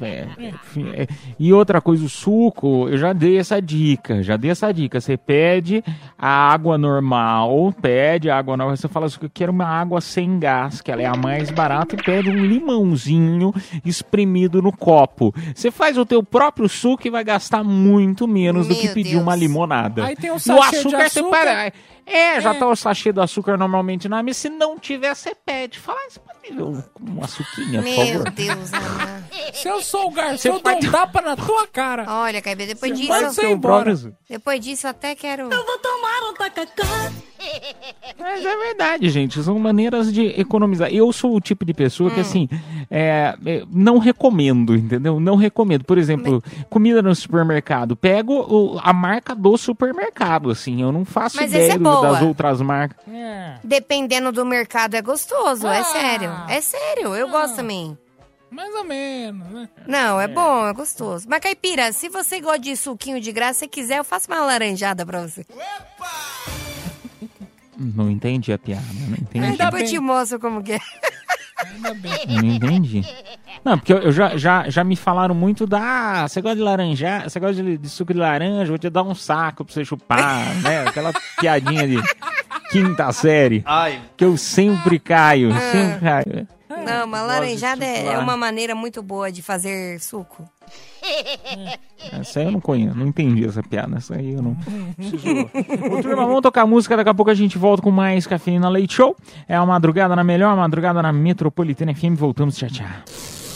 [0.00, 1.06] É, enfim, é.
[1.38, 5.00] E outra coisa, o suco, eu já dei essa dica, já dei essa dica.
[5.00, 5.84] Você pede
[6.16, 10.38] a água normal, pede a água normal, você fala assim, eu quero uma água sem
[10.38, 13.52] gás, que ela é a mais barata, e pede um limãozinho
[13.84, 15.34] espremido no copo.
[15.54, 19.10] Você faz o teu próprio suco e vai gastar muito menos do que Meu pedir
[19.12, 19.22] Deus.
[19.22, 20.06] uma limonada.
[20.06, 21.30] Aí tem um E o sachê de açúcar, você açúcar.
[21.30, 21.72] para-
[22.06, 22.58] É, já É.
[22.58, 24.38] tá o sachê do açúcar normalmente na mesa.
[24.40, 25.59] Se não tiver, você pede.
[25.68, 26.82] Fala, "Ah, você pode me ver um,
[27.18, 28.30] um açuquinha, por Meu favor?
[28.30, 29.24] Deus, Ana.
[29.52, 32.04] Se eu sou o garçom, eu dou um tapa na tua cara.
[32.08, 33.08] Olha, Caibê, depois Você disso.
[33.12, 33.94] pode ser embora.
[34.28, 35.42] Depois disso, eu até quero.
[35.52, 37.12] Eu vou tomar um tacacá.
[38.18, 39.42] Mas é verdade, gente.
[39.42, 40.90] São maneiras de economizar.
[40.92, 42.14] Eu sou o tipo de pessoa Hum.
[42.14, 42.48] que, assim,
[42.90, 45.18] é, é, não recomendo, entendeu?
[45.18, 45.84] Não recomendo.
[45.84, 47.96] Por exemplo, comida no supermercado.
[47.96, 50.82] Pego o- a marca do supermercado, assim.
[50.82, 52.98] Eu não faço Mas ideia é das outras marcas.
[53.64, 55.84] Dependendo do mercado, é gostoso, é Ah.
[55.84, 56.30] sério.
[56.48, 57.96] É sério, eu gosto também.
[58.50, 59.68] Mais ou menos, né?
[59.86, 61.26] Não, é, bom, é gostoso.
[61.28, 65.06] Mas, Caipira, se você gosta de suquinho de graça, se quiser, eu faço uma laranjada
[65.06, 65.46] pra você.
[67.78, 68.84] Não entendi a piada.
[69.08, 69.46] Não entendi.
[69.46, 70.80] Aí depois eu te mostro como que é.
[72.26, 73.02] Não entendi.
[73.64, 75.78] Não, porque eu, eu já, já, já me falaram muito da.
[76.24, 77.22] "Ah, Você gosta de laranja?
[77.28, 78.66] Você gosta de, de suco de laranja?
[78.66, 80.86] Vou te dar um saco pra você chupar, né?
[80.86, 81.96] Aquela piadinha de
[82.70, 83.62] quinta série.
[83.66, 84.00] Ai.
[84.16, 85.60] Que eu sempre caio, Ah.
[85.72, 86.48] sempre caio.
[86.86, 90.48] Não, uma laranjada é, é uma maneira muito boa de fazer suco.
[92.12, 93.96] Essa aí eu não conheço, não entendi essa piada.
[93.96, 94.52] Essa aí eu não.
[95.92, 98.94] Ô, turma, vamos tocar música, daqui a pouco a gente volta com mais Cafeína Leite
[98.94, 99.16] Show.
[99.48, 102.14] É a madrugada na melhor, madrugada na Metropolitana FM.
[102.14, 102.86] Voltamos, tchau, tchau.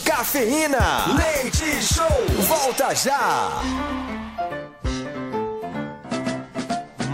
[0.03, 0.77] Cafeína,
[1.15, 2.05] leite show,
[2.47, 3.49] volta já.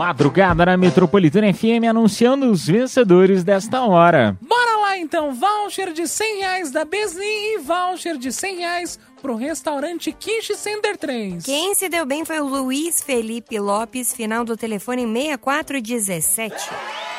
[0.02, 4.36] Madrugada na Metropolitana FM anunciando os vencedores desta hora.
[4.42, 9.36] Bora lá então, voucher de 100 reais da Besni e voucher de 100 reais pro
[9.36, 11.44] restaurante Quiche Center 3.
[11.46, 16.56] Quem se deu bem foi o Luiz Felipe Lopes, final do telefone 6417.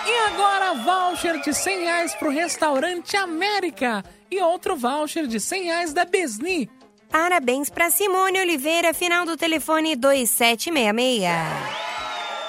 [0.05, 5.93] E agora, voucher de 100 reais pro restaurante América e outro voucher de 100 reais
[5.93, 6.69] da Besni.
[7.09, 11.93] Parabéns para Simone Oliveira, final do telefone 2766.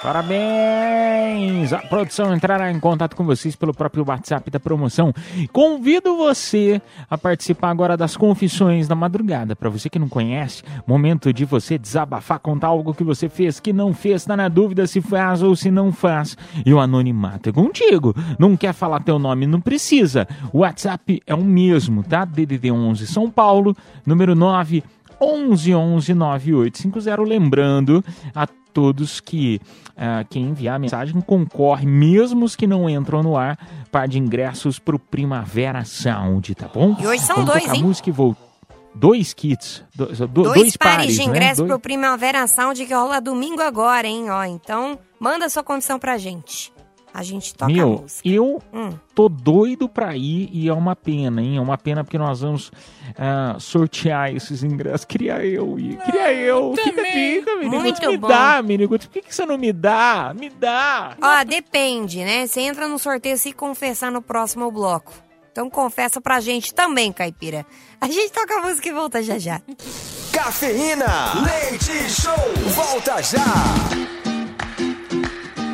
[0.04, 1.72] Parabéns!
[1.72, 5.14] A produção entrará em contato com vocês pelo próprio WhatsApp da promoção.
[5.50, 9.56] Convido você a participar agora das confissões da madrugada.
[9.56, 13.72] Para você que não conhece, momento de você desabafar, contar algo que você fez, que
[13.72, 16.36] não fez, tá na dúvida se faz ou se não faz.
[16.66, 18.14] E o anonimato é contigo.
[18.38, 19.46] Não quer falar teu nome?
[19.46, 20.28] Não precisa.
[20.52, 22.26] O WhatsApp é o mesmo, tá?
[22.26, 24.84] DDD 11 São Paulo, número 9
[25.18, 27.22] 11 11 9850.
[27.22, 29.60] Lembrando a todos que
[29.96, 33.56] ah, quem enviar a mensagem concorre, mesmo os que não entram no ar,
[33.90, 36.96] par de ingressos pro Primavera Sound, tá bom?
[37.00, 37.82] E hoje são Vamos dois, hein?
[37.82, 38.36] música e vol-
[38.96, 41.24] Dois kits, do- do- dois, Dois, pares, de né?
[41.24, 44.30] ingresso Dois- pro Primavera Sound que rola domingo agora, hein?
[44.30, 46.72] Ó, então manda sua confissão pra gente.
[47.14, 48.28] A gente toca a Meu, música.
[48.28, 48.90] eu Hum.
[49.14, 51.56] tô doido pra ir e é uma pena, hein?
[51.58, 52.72] É uma pena porque nós vamos
[53.16, 55.04] ah, sortear esses ingressos.
[55.04, 56.74] Queria eu ir, queria eu.
[56.76, 57.80] Fica, fica, menino.
[57.82, 58.26] Muito me bom.
[58.26, 58.88] dá, menino.
[58.88, 60.34] Por que, que você não me dá?
[60.36, 61.16] Me dá.
[61.22, 62.48] Ó, depende, né?
[62.48, 65.12] Você entra no sorteio se confessar no próximo bloco.
[65.52, 67.64] Então confessa pra gente também, Caipira.
[68.00, 69.62] A gente toca a música e volta já já.
[70.32, 71.06] Cafeína,
[71.44, 72.34] leite show,
[72.74, 73.44] volta já.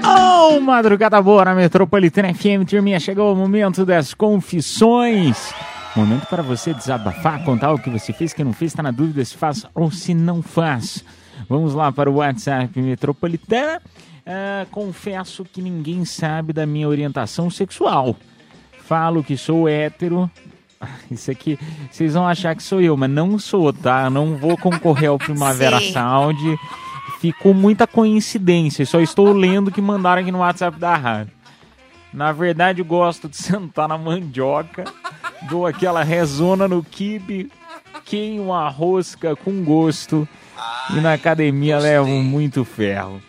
[0.05, 2.99] Oh, madrugada boa na Metropolitana FM, turminha.
[2.99, 5.53] Chegou o momento das confissões.
[5.95, 9.25] Momento para você desabafar, contar o que você fez, que não fez, está na dúvida
[9.25, 11.05] se faz ou se não faz.
[11.49, 13.83] Vamos lá para o WhatsApp Metropolitana.
[14.27, 18.17] Ah, confesso que ninguém sabe da minha orientação sexual.
[18.87, 20.31] Falo que sou hétero.
[21.11, 21.59] Isso aqui,
[21.91, 24.09] vocês vão achar que sou eu, mas não sou, tá?
[24.09, 25.81] Não vou concorrer ao Primavera.
[25.81, 26.39] Sound.
[27.21, 28.87] Ficou muita coincidência.
[28.87, 31.33] Só estou lendo o que mandaram aqui no WhatsApp da rádio.
[32.13, 34.85] Na verdade, gosto de sentar na mandioca,
[35.43, 37.53] dou aquela rezona no kibe,
[38.05, 40.27] queimo a rosca com gosto
[40.91, 43.23] e na academia levo muito ferro.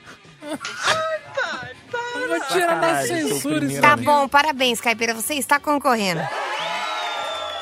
[2.15, 5.13] Eu vou tirar censura isso Tá bom, parabéns, Caipira.
[5.13, 6.21] Você está concorrendo.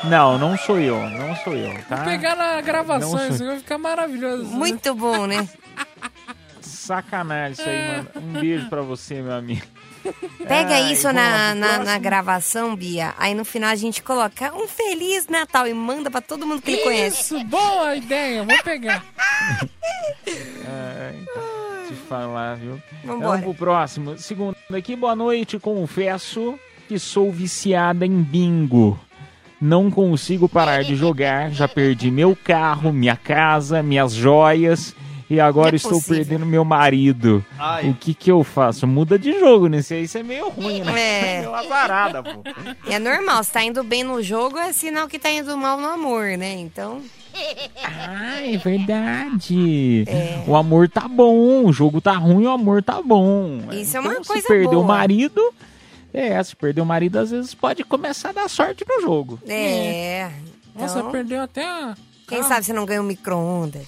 [0.03, 1.97] Não, não sou eu, não sou eu, tá?
[1.97, 4.43] Vou pegar na gravação, isso aí vai ficar maravilhoso.
[4.43, 4.49] né?
[4.55, 5.45] Muito bom, né?
[6.89, 8.09] Sacanagem isso aí, mano.
[8.17, 9.61] Um beijo pra você, meu amigo.
[10.39, 13.13] Pega Ai, isso na, na, na gravação, Bia.
[13.19, 16.71] Aí no final a gente coloca um Feliz Natal e manda pra todo mundo que
[16.71, 17.21] ele conhece.
[17.21, 19.05] Isso, boa ideia, vou pegar.
[20.27, 21.19] Ai,
[21.87, 22.81] te falar, viu?
[23.05, 23.37] Vambora.
[23.37, 24.17] Vamos pro próximo.
[24.17, 25.59] Segundo aqui, boa noite.
[25.59, 28.99] Confesso que sou viciada em bingo.
[29.61, 31.51] Não consigo parar de jogar.
[31.51, 34.95] Já perdi meu carro, minha casa, minhas joias.
[35.29, 36.15] E agora é estou possível.
[36.17, 37.45] perdendo meu marido.
[37.57, 37.89] Ai.
[37.89, 38.87] O que que eu faço?
[38.87, 39.77] Muda de jogo, né?
[39.77, 40.99] Isso aí isso é meio ruim, né?
[40.99, 41.19] É.
[41.35, 42.41] É meio azarada, pô.
[42.89, 45.87] É normal, se tá indo bem no jogo, é sinal que tá indo mal no
[45.87, 46.53] amor, né?
[46.57, 47.01] Então.
[47.83, 50.03] Ah, é verdade.
[50.47, 53.61] O amor tá bom, o jogo tá ruim, o amor tá bom.
[53.71, 54.79] Isso é uma Então, coisa se perder boa.
[54.83, 55.53] o marido,
[56.13, 59.39] é, se perder o marido, às vezes pode começar a dar sorte no jogo.
[59.47, 60.29] É.
[60.75, 61.95] Nossa, Então, perdeu até a...
[62.29, 63.87] quem sabe você não ganha um micro-ondas?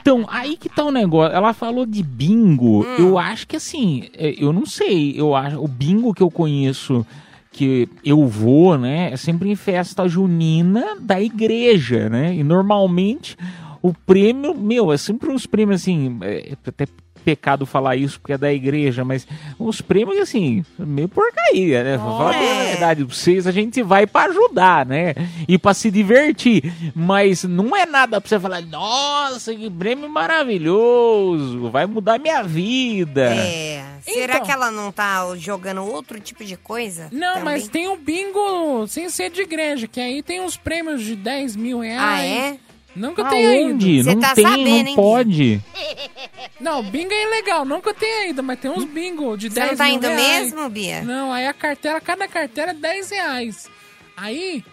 [0.00, 1.34] Então, aí que tá o negócio.
[1.34, 2.84] Ela falou de bingo.
[2.84, 2.96] Hum.
[2.98, 5.18] Eu acho que assim, é, eu não sei.
[5.18, 7.06] Eu acho o bingo que eu conheço
[7.52, 12.34] que eu vou, né, é sempre em festa junina da igreja, né?
[12.34, 13.34] E normalmente
[13.80, 16.86] o prêmio, meu, é sempre uns prêmios assim, é até
[17.26, 19.26] pecado falar isso porque é da igreja, mas
[19.58, 21.96] os prêmios assim, meio porcaria, né?
[21.96, 22.70] Vou falar bem a É.
[22.70, 25.12] verdade, vocês a gente vai pra ajudar, né?
[25.48, 31.68] E pra se divertir, mas não é nada pra você falar, nossa, que prêmio maravilhoso,
[31.68, 33.34] vai mudar minha vida.
[33.34, 33.84] É.
[34.02, 34.46] Será Então.
[34.46, 37.08] que ela não tá jogando outro tipo de coisa?
[37.10, 37.44] Não, também?
[37.44, 41.56] mas tem o bingo sem ser de igreja, que aí tem uns prêmios de 10
[41.56, 42.00] mil reais.
[42.00, 42.56] Ah, é?
[42.94, 43.72] Nunca tem ainda.
[43.72, 44.02] Aonde?
[44.04, 45.60] Você Não tá tem, sabendo, não hein, pode.
[46.60, 49.76] Não, bingo é ilegal, nunca tem ainda, mas tem uns bingo de Você 10 não
[49.76, 50.52] tá indo reais.
[50.52, 51.02] mesmo, Bia?
[51.02, 53.68] Não, aí a cartela, cada cartela é 10 reais.
[54.16, 54.64] Aí,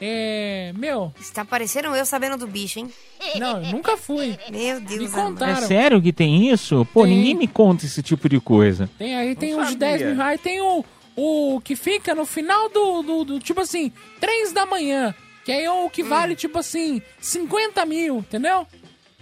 [0.00, 0.72] é.
[0.76, 2.92] Meu, Você tá parecendo eu sabendo do bicho, hein?
[3.38, 4.36] não, eu nunca fui.
[4.50, 5.18] Meu Deus Me amado.
[5.44, 5.66] É contaram.
[5.68, 6.86] sério que tem isso?
[6.92, 7.16] Pô, Tem.
[7.16, 8.88] ninguém me conta esse tipo de coisa.
[8.98, 9.88] Tem aí, tem Não uns de sabia.
[9.98, 10.84] 10 mil reais, tem o,
[11.16, 15.14] o que fica no final do, do, do, tipo assim, 3 da manhã.
[15.44, 18.66] Que aí é o que vale, tipo assim, 50 mil, entendeu?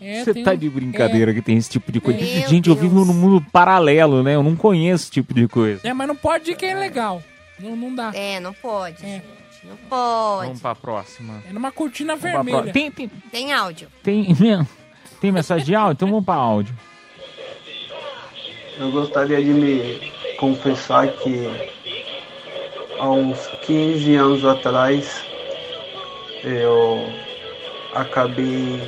[0.00, 2.18] É, Você tem tá um- de brincadeira que tem esse tipo de coisa.
[2.20, 2.80] Meu Gente, eu Deus.
[2.80, 4.34] vivo num mundo paralelo, né?
[4.34, 5.80] Eu não conheço esse tipo de coisa.
[5.88, 7.22] É, mas não pode ir que é ilegal.
[7.58, 8.10] Não, não dá.
[8.14, 9.08] É, não pode, É.
[9.08, 9.24] gente.
[9.64, 10.46] Não pode.
[10.48, 11.42] Vamos pra próxima.
[11.48, 12.72] É numa cortina Vamos vermelha.
[12.72, 13.88] Tem, tem, Tem áudio.
[14.02, 14.26] tem,
[15.20, 15.92] tem mensagem de áudio?
[15.94, 16.74] Então vamos pra áudio.
[18.78, 21.48] Eu gostaria de me confessar que
[22.98, 25.22] há uns 15 anos atrás
[26.44, 27.08] eu
[27.94, 28.80] acabei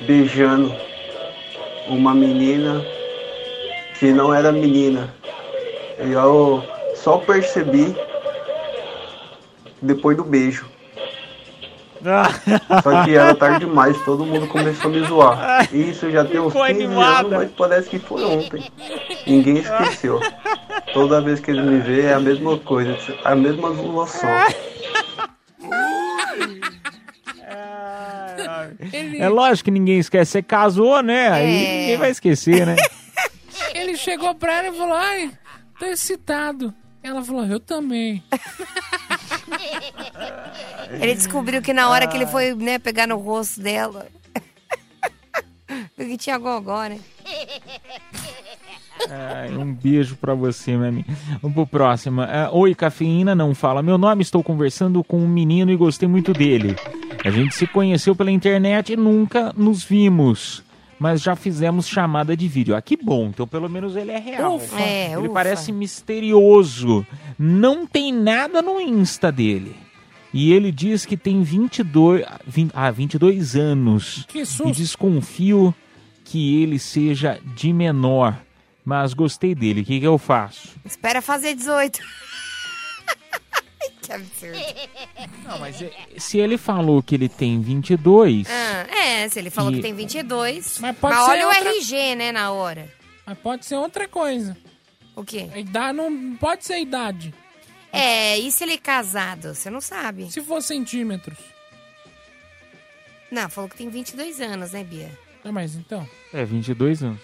[0.00, 0.74] beijando
[1.88, 2.84] uma menina
[3.98, 5.12] que não era menina.
[6.04, 6.62] E eu
[6.94, 7.96] só percebi
[9.82, 10.66] depois do beijo.
[12.82, 15.74] Só que era tarde demais, todo mundo começou a me zoar.
[15.74, 17.18] Isso já tem uns Ficou 15 animada.
[17.18, 18.70] anos, mas parece que foi ontem.
[19.26, 20.20] Ninguém esqueceu.
[20.92, 24.30] Toda vez que eles me veem é a mesma coisa, a mesma zoação.
[28.92, 30.32] Ele, É lógico que ninguém esquece.
[30.32, 31.28] Você casou, né?
[31.30, 31.80] Aí É.
[31.80, 32.76] ninguém vai esquecer, né?
[33.74, 35.30] ele chegou pra ela e falou: Ai,
[35.78, 36.74] tô excitado.
[37.02, 38.22] Ela falou: Eu também.
[41.00, 44.06] Ele descobriu que na hora que ele foi, né, pegar no rosto dela.
[45.96, 46.98] Viu que tinha gogó, né?
[49.10, 51.08] Ai, um beijo pra você, meu amigo.
[51.42, 52.20] Vamos pro próximo.
[52.22, 53.82] Ah, Oi, cafeína, não fala.
[53.82, 56.76] Meu nome, estou conversando com um menino e gostei muito dele.
[57.24, 60.62] A gente se conheceu pela internet e nunca nos vimos.
[61.00, 62.74] Mas já fizemos chamada de vídeo.
[62.74, 63.26] Ah, que bom.
[63.28, 64.56] Então, pelo menos ele é real.
[64.56, 64.80] Ufa.
[64.80, 65.30] É, ele ufa.
[65.30, 67.06] parece misterioso.
[67.38, 69.76] Não tem nada no Insta dele.
[70.34, 74.24] E ele diz que tem 22, 20, ah, 22 anos.
[74.28, 74.72] Que E susto.
[74.72, 75.72] desconfio
[76.24, 78.36] que ele seja de menor.
[78.88, 79.82] Mas gostei dele.
[79.82, 80.70] O que, que eu faço?
[80.82, 82.00] Espera fazer 18.
[84.00, 84.58] que absurdo.
[85.44, 89.70] Não, mas é- se ele falou que ele tem 22, Ah, é, se ele falou
[89.72, 90.78] E- que tem 22.
[90.80, 92.90] Mas pode mas ser olha o outra- RG, né, na hora.
[93.26, 94.56] Mas pode ser outra coisa.
[95.14, 95.50] O quê?
[95.54, 97.34] Idade não pode ser idade.
[97.92, 99.54] É, e se ele é casado?
[99.54, 100.30] Você não sabe.
[100.32, 101.36] Se for centímetros.
[103.30, 105.10] Não, falou que tem 22 anos, né, Bia?
[105.44, 106.08] Ah, mas então.
[106.32, 107.20] é 22 anos.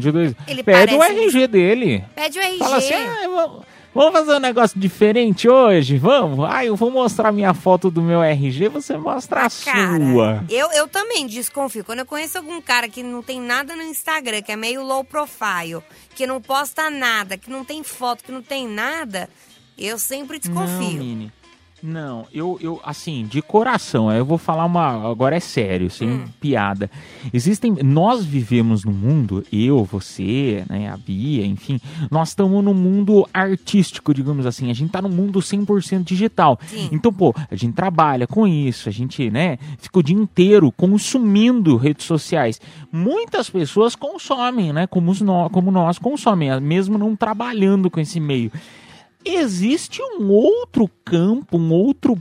[0.00, 2.04] 22 Ele Pede o RG dele.
[2.14, 2.58] Pede o RG.
[2.58, 3.62] Fala assim, ah, vamos,
[3.94, 6.46] vamos fazer um negócio diferente hoje, vamos?
[6.48, 10.44] Ah, eu vou mostrar minha foto do meu RG, você mostra a sua.
[10.48, 11.84] Eu, eu também desconfio.
[11.84, 15.02] Quando eu conheço algum cara que não tem nada no Instagram, que é meio low
[15.02, 15.82] profile,
[16.14, 19.28] que não posta nada, que não tem foto, que não tem nada,
[19.78, 20.98] eu sempre Não, desconfio.
[20.98, 21.32] Mini.
[21.88, 25.08] Não, eu, eu, assim, de coração, eu vou falar uma.
[25.08, 26.24] Agora é sério, sem Hum.
[26.40, 26.90] piada.
[27.32, 27.76] Existem.
[27.84, 31.80] Nós vivemos no mundo, eu, você, né, a Bia, enfim,
[32.10, 34.68] nós estamos no mundo artístico, digamos assim.
[34.68, 36.58] A gente tá no mundo 100% digital.
[36.90, 41.76] Então, pô, a gente trabalha com isso, a gente, né, fica o dia inteiro consumindo
[41.76, 42.60] redes sociais.
[42.90, 48.18] Muitas pessoas consomem, né, como, os nó- como nós consomem, mesmo não trabalhando com esse
[48.18, 48.50] meio
[49.26, 52.20] existe um outro campo, um outro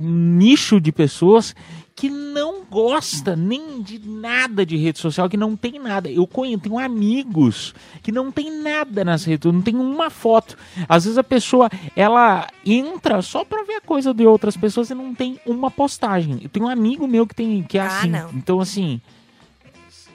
[0.00, 1.54] nicho de pessoas
[1.94, 6.08] que não gosta nem de nada de rede social, que não tem nada.
[6.08, 10.56] Eu conheço, tenho amigos que não tem nada nas redes, não tem uma foto.
[10.88, 14.94] Às vezes a pessoa, ela entra só pra ver a coisa de outras pessoas e
[14.94, 16.38] não tem uma postagem.
[16.40, 18.10] Eu tenho um amigo meu que tem que é Ah, assim.
[18.10, 18.30] não.
[18.30, 19.00] Então assim,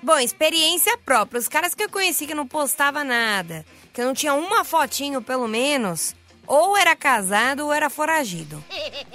[0.01, 1.39] Bom, experiência própria.
[1.39, 5.47] Os caras que eu conheci que não postava nada, que não tinha uma fotinho pelo
[5.47, 6.15] menos,
[6.47, 8.61] ou era casado ou era foragido.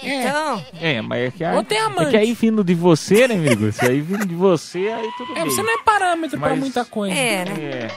[0.03, 3.71] Então, é, mas é que, Ou tem é que aí vindo de você, né, amigo?
[3.73, 5.51] Se aí vindo de você, aí tudo É, bem.
[5.51, 7.15] você não é parâmetro pra Mas- muita coisa.
[7.15, 7.55] É, né?
[7.61, 7.89] É,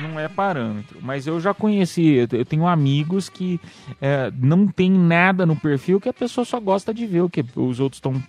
[0.00, 0.98] não é parâmetro.
[1.02, 3.60] Mas eu já conheci, eu te- eu tenho amigos que
[4.00, 7.44] é, não tem nada no perfil que a pessoa só gosta de ver o que
[7.56, 8.20] os outros estão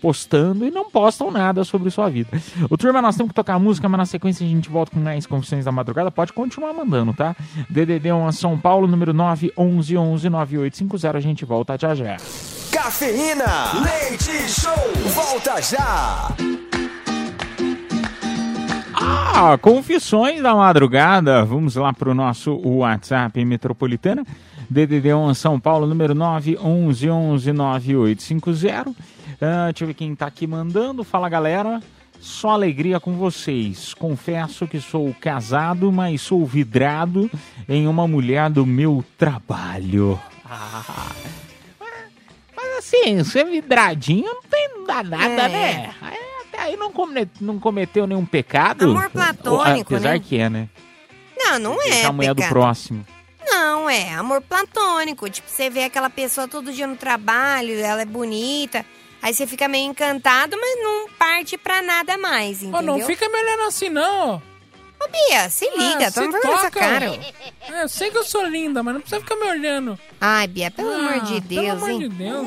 [0.00, 2.30] postando e não postam nada sobre sua vida.
[2.70, 5.26] Ô, turma, nós temos que tocar música, mas na sequência a gente volta com mais
[5.26, 6.10] Confissões da Madrugada.
[6.10, 7.34] Pode continuar mandando, tá?
[7.68, 11.16] DDD 1 São Paulo, número 9 11 11 9850.
[11.16, 12.16] A gente volta já já.
[12.72, 13.72] Cafeína.
[13.82, 14.72] Leite Show.
[15.14, 16.28] Volta já.
[19.08, 21.44] Ah, confissões da madrugada.
[21.44, 24.24] Vamos lá pro nosso WhatsApp metropolitana.
[24.68, 28.90] DDD 1 São Paulo, número 9 11 11 9850.
[29.40, 31.04] Ah, deixa eu ver quem tá aqui mandando.
[31.04, 31.80] Fala, galera.
[32.18, 33.94] Só alegria com vocês.
[33.94, 37.30] Confesso que sou casado, mas sou vidrado
[37.68, 40.18] em uma mulher do meu trabalho.
[40.44, 41.12] Ah,
[42.56, 45.48] mas assim, ser vidradinho não tem nada, É.
[45.48, 45.90] né?
[46.00, 46.16] Aí,
[46.56, 48.84] até aí não, come- não cometeu nenhum pecado.
[48.90, 50.18] Amor platônico, Apesar né?
[50.18, 50.68] que é, né?
[51.38, 52.04] não, não é.
[52.04, 53.06] a mulher do próximo.
[53.48, 55.28] Não, é amor platônico.
[55.30, 58.84] Tipo, você vê aquela pessoa todo dia no trabalho, ela é bonita.
[59.22, 62.82] Aí você fica meio encantado, mas não parte pra nada mais, entendeu?
[62.82, 64.42] não fica me olhando assim, não.
[64.98, 67.06] Ô, Bia, se liga, Ah, toma vergonha cara.
[67.68, 69.98] É, eu sei que eu sou linda, mas não precisa ficar me olhando.
[70.20, 71.98] Ai, Bia, pelo Ah, amor de Deus, Pelo amor hein?
[71.98, 72.46] de Deus.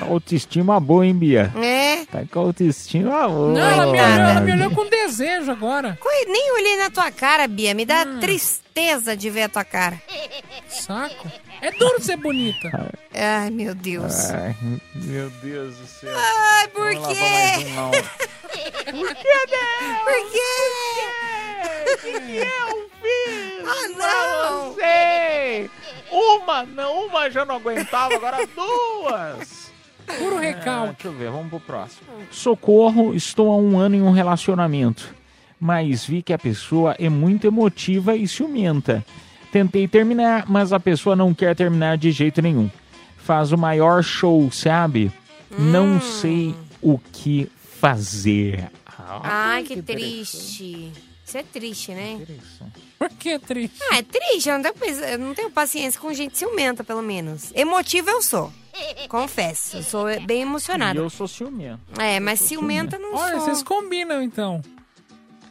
[0.00, 1.52] Autoestima boa, hein, Bia?
[1.56, 2.04] É.
[2.06, 3.52] Tá com autoestima boa.
[3.52, 5.96] Não, ela me, olhou, ela me olhou com desejo agora.
[6.00, 7.74] Coi- Nem olhei na tua cara, Bia.
[7.74, 8.20] Me dá Hum.
[8.20, 10.00] tristeza de ver a tua cara.
[10.68, 11.30] Saco.
[11.62, 12.92] É duro ser bonita.
[13.14, 14.30] Ai, meu Deus.
[14.30, 14.54] Ai,
[14.94, 16.14] meu Deus do céu.
[16.14, 17.64] Ai, por Vamos lá, quê?
[17.66, 17.90] um não.
[17.90, 19.98] Por que, Deus?
[20.04, 20.52] Por quê?
[21.92, 23.68] O que, que eu fiz?
[23.68, 24.74] Ah, não.
[24.74, 25.70] sei.
[26.10, 29.72] Uma, não, uma já não aguentava, agora duas.
[30.18, 30.94] Puro Ah, recalque.
[31.04, 32.02] deixa eu ver, vamos pro próximo.
[32.30, 35.14] Socorro, estou há um ano em um relacionamento,
[35.60, 39.04] mas vi que a pessoa é muito emotiva e ciumenta.
[39.52, 42.70] Tentei terminar, mas a pessoa não quer terminar de jeito nenhum.
[43.16, 45.10] Faz o maior show, sabe?
[45.50, 45.70] Hum.
[45.70, 47.50] Não sei o que
[47.80, 48.70] fazer.
[48.86, 49.20] Ah,
[49.54, 50.92] Ai, que triste.
[51.24, 52.20] Isso é triste, né?
[52.98, 53.78] Por que triste?
[53.90, 54.48] Ah, é triste.
[54.48, 57.50] Eu não, tenho, eu não tenho paciência com gente ciumenta, pelo menos.
[57.54, 58.52] Emotiva eu sou.
[59.08, 59.76] Confesso.
[59.78, 60.98] Eu sou bem E emocionada.
[60.98, 61.80] eu sou ciumento.
[62.00, 63.40] É, mas ciumenta não Olha, sou.
[63.46, 64.60] vocês combinam então.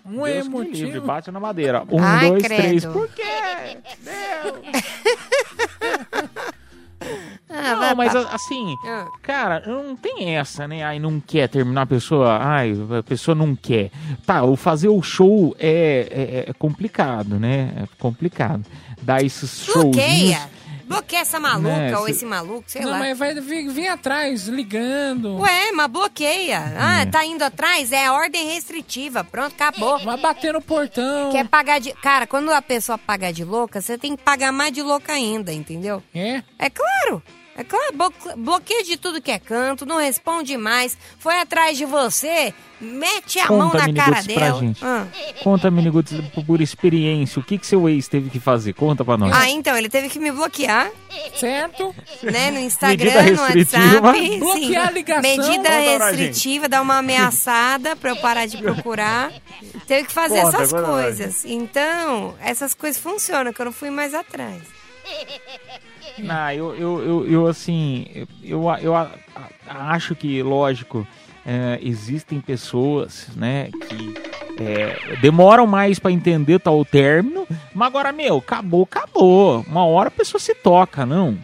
[0.06, 1.06] Um é Deus me livre, emotivo.
[1.08, 1.84] bate na madeira.
[1.90, 2.62] Um, Ai, dois, credo.
[2.62, 2.86] três.
[2.86, 3.24] Por quê?
[7.48, 9.08] Ah, Não, mas pra- assim, Ah.
[9.22, 10.84] cara, não tem essa, né?
[10.84, 12.38] Ai, não quer terminar a pessoa.
[12.42, 13.92] Ai, a pessoa não quer.
[14.26, 17.72] Tá, o fazer o show é, é, é complicado, né?
[17.84, 18.66] É complicado.
[19.02, 19.96] Dar esses showzinhos.
[19.96, 20.50] Bloqueia.
[20.88, 23.00] Bloqueia essa maluca Né, ou se- esse maluco, sei não, lá.
[23.00, 25.38] mas vai vir, vir atrás, ligando.
[25.40, 26.62] Ué, mas bloqueia.
[26.78, 27.06] Ah, É.
[27.06, 27.92] tá indo atrás?
[27.92, 29.24] É ordem restritiva.
[29.24, 29.98] Pronto, acabou.
[30.04, 31.32] Vai bater no portão.
[31.32, 31.92] Quer pagar de.
[31.94, 35.52] Cara, quando a pessoa pagar de louca, você tem que pagar mais de louca ainda,
[35.52, 36.04] entendeu?
[36.14, 36.44] É?
[36.60, 37.22] É claro.
[37.58, 41.86] É claro, blo- bloqueia de tudo que é canto, não responde mais, foi atrás de
[41.86, 44.60] você, mete a mão Conta, na cara Miniguts, pra dela.
[44.60, 44.84] gente.
[44.86, 45.08] Ah.
[45.42, 46.14] Conta, Miniguts,
[46.46, 48.74] por experiência, o que, que seu ex teve que fazer?
[48.74, 49.32] Conta pra nós.
[49.34, 50.92] Ah, então, ele teve que me bloquear,
[51.40, 51.96] Certo?
[52.24, 54.02] né, no Medida Instagram, no restritiva.
[54.02, 54.40] WhatsApp.
[54.40, 55.22] Bloquear a ligação.
[55.22, 59.32] Medida restritiva, dar uma ameaçada pra eu parar de procurar.
[59.88, 61.46] Teve que fazer Conta, essas coisas.
[61.46, 64.62] Então, essas coisas funcionam, que eu não fui mais atrás.
[66.20, 71.06] Não, eu, eu, eu, eu, assim, eu, eu, eu a- a- acho que, lógico,
[71.46, 74.14] é, existem pessoas, né, que
[74.64, 79.66] é, demoram mais pra entender tal término, mas agora, meu, acabou, acabou.
[79.68, 81.38] Uma hora a pessoa se toca, não?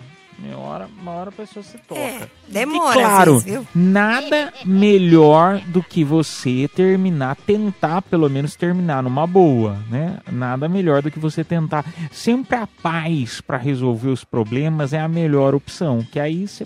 [0.44, 2.00] Uma hora, uma hora a pessoa se toca.
[2.02, 3.68] É, demora, E claro, vezes, viu?
[3.76, 10.18] nada melhor do que você terminar, tentar pelo menos terminar numa boa, né?
[10.32, 11.86] Nada melhor do que você tentar.
[12.12, 16.66] Sempre a paz para resolver os problemas é a melhor opção, que aí você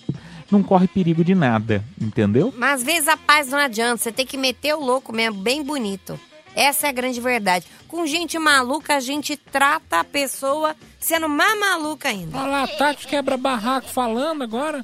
[0.51, 2.53] não corre perigo de nada, entendeu?
[2.57, 5.63] Mas às vezes a paz não adianta, você tem que meter o louco mesmo, bem
[5.63, 6.19] bonito.
[6.55, 7.65] Essa é a grande verdade.
[7.87, 12.37] Com gente maluca, a gente trata a pessoa sendo mais maluca ainda.
[12.37, 14.83] Olha lá, Tati quebra barraco falando agora.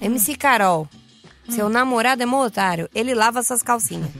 [0.00, 0.88] MC Carol,
[1.48, 4.10] seu namorado é mó otário, ele lava suas calcinhas.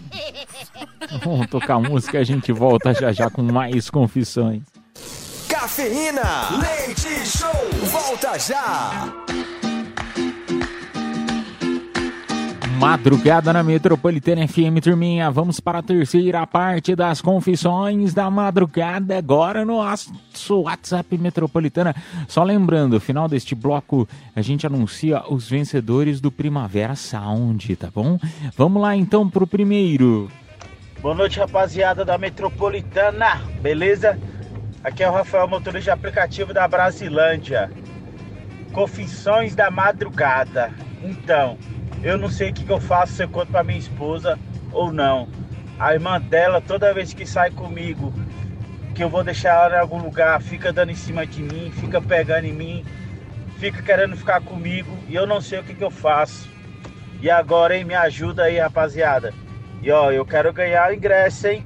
[1.25, 4.63] Vamos tocar música e a gente volta já já com mais confissões.
[5.49, 7.51] Cafeína, leite show,
[7.91, 9.13] volta já.
[12.81, 15.31] Madrugada na Metropolitana FM, turminha.
[15.31, 21.95] Vamos para a terceira parte das confissões da madrugada, agora no nosso WhatsApp Metropolitana.
[22.26, 28.18] Só lembrando, final deste bloco, a gente anuncia os vencedores do Primavera Sound, tá bom?
[28.57, 30.33] Vamos lá então pro primeiro.
[31.03, 34.18] Boa noite, rapaziada da Metropolitana, beleza?
[34.83, 37.70] Aqui é o Rafael, motorista de aplicativo da Brasilândia.
[38.72, 40.72] Confissões da madrugada.
[41.03, 41.59] Então,
[42.03, 44.38] eu não sei o que, que eu faço, se eu conto pra minha esposa
[44.72, 45.28] ou não.
[45.78, 48.12] A irmã dela, toda vez que sai comigo,
[48.94, 52.01] que eu vou deixar ela em algum lugar, fica dando em cima de mim, fica
[52.01, 52.84] pegando em mim,
[53.59, 56.48] fica querendo ficar comigo e eu não sei o que, que eu faço.
[57.22, 57.84] E agora, hein?
[57.84, 59.32] Me ajuda aí, rapaziada.
[59.82, 61.64] E ó, eu quero ganhar o ingresso, hein?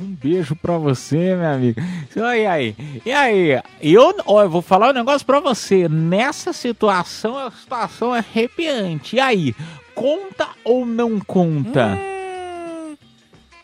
[0.00, 1.80] Um beijo pra você, meu amigo.
[2.16, 2.76] E aí?
[3.04, 3.60] E aí?
[3.82, 5.88] Eu, ó, eu vou falar um negócio pra você.
[5.88, 9.16] Nessa situação, a situação é arrepiante.
[9.16, 9.54] E aí?
[9.94, 11.98] Conta ou não conta?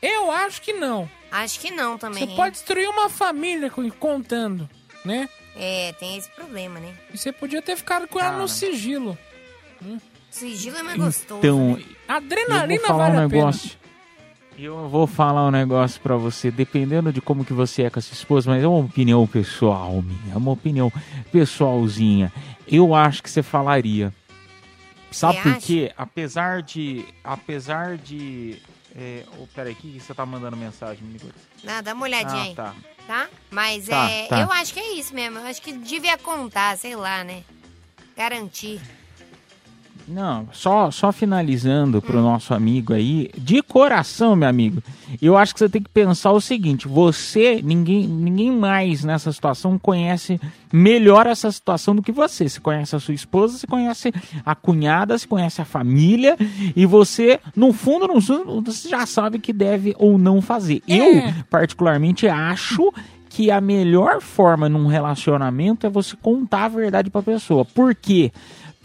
[0.02, 1.08] Eu acho que não.
[1.30, 2.26] Acho que não também.
[2.28, 4.68] Você pode destruir uma família contando,
[5.04, 5.28] né?
[5.56, 6.94] É, tem esse problema, né?
[7.12, 9.16] E você podia ter ficado com ela no sigilo.
[10.30, 11.38] Sigilo é mais gostoso.
[11.38, 11.82] Então, né?
[11.82, 13.85] eu Adrenalina vou falar vale um a pena.
[14.58, 18.02] Eu vou falar um negócio pra você, dependendo de como que você é com a
[18.02, 20.90] sua esposa, mas é uma opinião pessoal minha, é uma opinião
[21.30, 22.32] pessoalzinha.
[22.66, 24.12] Eu acho que você falaria.
[25.10, 25.92] Sabe por quê?
[25.96, 27.04] Apesar de.
[27.22, 28.60] Apesar de.
[28.94, 31.30] É, oh, peraí, o que você tá mandando mensagem, menino?
[31.62, 32.54] Não, dá uma olhadinha Ah, aí.
[32.54, 32.74] tá.
[33.06, 33.28] Tá?
[33.50, 34.26] Mas Tá, é.
[34.26, 34.40] tá.
[34.40, 35.38] Eu acho que é isso mesmo.
[35.38, 37.42] Eu acho que devia contar, sei lá, né?
[38.16, 38.80] Garantir.
[40.08, 44.80] Não, só, só finalizando pro nosso amigo aí, de coração, meu amigo,
[45.20, 49.78] eu acho que você tem que pensar o seguinte: você, ninguém, ninguém mais nessa situação
[49.78, 50.40] conhece
[50.72, 52.48] melhor essa situação do que você.
[52.48, 54.12] Você conhece a sua esposa, você conhece
[54.44, 56.36] a cunhada, você conhece a família,
[56.74, 60.82] e você, no fundo, no fundo, você já sabe que deve ou não fazer.
[60.86, 62.92] Eu, particularmente, acho
[63.28, 67.66] que a melhor forma num relacionamento é você contar a verdade pra pessoa.
[67.66, 68.32] Por quê?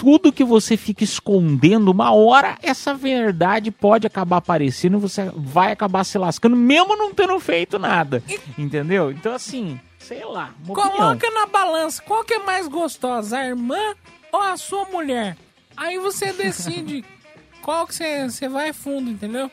[0.01, 5.71] Tudo que você fica escondendo, uma hora essa verdade pode acabar aparecendo e você vai
[5.71, 8.23] acabar se lascando, mesmo não tendo feito nada.
[8.57, 9.11] Entendeu?
[9.11, 10.55] Então, assim, sei lá.
[10.67, 10.89] Opinião.
[10.89, 13.93] Coloca na balança qual que é mais gostosa, a irmã
[14.31, 15.37] ou a sua mulher.
[15.77, 17.05] Aí você decide
[17.61, 19.51] qual que você, você vai fundo, entendeu?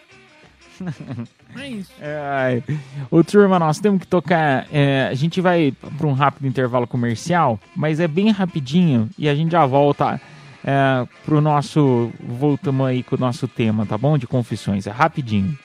[1.57, 1.91] É isso.
[1.99, 2.63] Ai.
[3.11, 4.67] Ô, turma, nós temos que tocar.
[4.71, 9.35] é, a gente vai para um rápido intervalo comercial, mas é bem rapidinho e a
[9.35, 10.21] gente já volta
[10.69, 12.13] é, pro nosso.
[12.21, 14.19] Voltamos aí com o nosso tema, tá bom?
[14.19, 14.87] De confissões.
[14.87, 15.59] É rapidinho.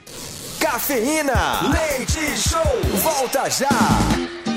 [0.61, 2.61] Cafeína, leite show,
[3.01, 4.52] volta já.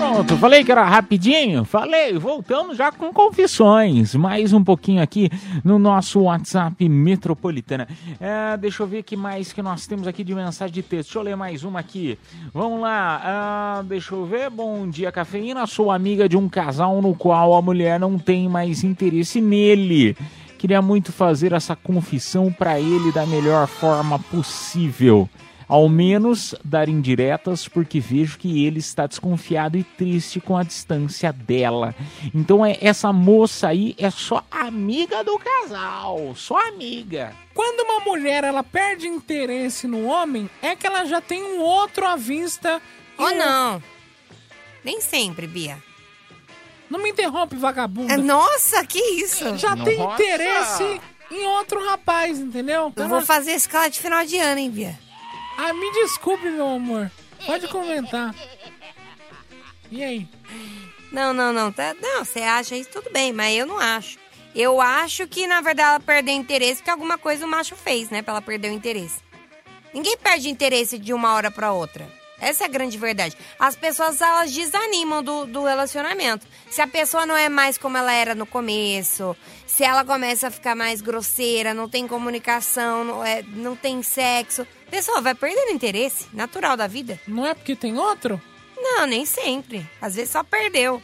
[0.00, 1.62] Pronto, falei que era rapidinho?
[1.62, 4.14] Falei, voltamos já com confissões.
[4.14, 5.28] Mais um pouquinho aqui
[5.62, 7.86] no nosso WhatsApp Metropolitana.
[8.18, 11.08] É, deixa eu ver que mais que nós temos aqui de mensagem de texto.
[11.08, 12.18] Deixa eu ler mais uma aqui.
[12.50, 14.48] Vamos lá, ah, deixa eu ver.
[14.48, 15.66] Bom dia, cafeína.
[15.66, 20.16] Sou amiga de um casal no qual a mulher não tem mais interesse nele.
[20.56, 25.28] Queria muito fazer essa confissão para ele da melhor forma possível.
[25.70, 31.32] Ao menos dar indiretas, porque vejo que ele está desconfiado e triste com a distância
[31.32, 31.94] dela.
[32.34, 37.32] Então é essa moça aí é só amiga do casal, só amiga.
[37.54, 42.04] Quando uma mulher ela perde interesse no homem, é que ela já tem um outro
[42.04, 42.82] à vista.
[43.16, 43.82] Ou um- não.
[44.84, 45.78] Nem sempre, Bia.
[46.90, 48.14] Não me interrompe, vagabunda.
[48.14, 49.56] É, Nossa, que isso?
[49.56, 50.20] Já tem Nossa.
[50.20, 51.00] interesse
[51.30, 52.92] em outro rapaz, entendeu?
[52.96, 54.98] Eu vou fazer escala de final de ano, hein, Bia?
[55.62, 57.10] Ah, me desculpe, meu amor.
[57.44, 58.34] Pode comentar.
[59.90, 60.28] E aí?
[61.12, 61.70] Não, não, não.
[61.70, 64.18] Tá, não, você acha isso, tudo bem, mas eu não acho.
[64.54, 68.22] Eu acho que, na verdade, ela perdeu interesse porque alguma coisa o macho fez, né?
[68.22, 69.20] Pra ela perder o interesse.
[69.92, 72.08] Ninguém perde interesse de uma hora pra outra.
[72.40, 73.36] Essa é a grande verdade.
[73.58, 76.46] As pessoas, elas desanimam do, do relacionamento.
[76.70, 79.36] Se a pessoa não é mais como ela era no começo,
[79.66, 84.62] se ela começa a ficar mais grosseira, não tem comunicação, não, é, não tem sexo,
[84.86, 87.20] a pessoa vai perdendo interesse, natural da vida.
[87.28, 88.40] Não é porque tem outro?
[88.76, 89.86] Não, nem sempre.
[90.00, 91.02] Às vezes só perdeu.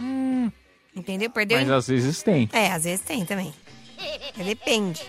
[0.00, 0.50] Hum.
[0.94, 1.28] Entendeu?
[1.30, 1.58] Perdeu.
[1.58, 2.48] Mas às vezes tem.
[2.52, 3.52] É, às vezes tem também.
[3.98, 5.02] É, Depende.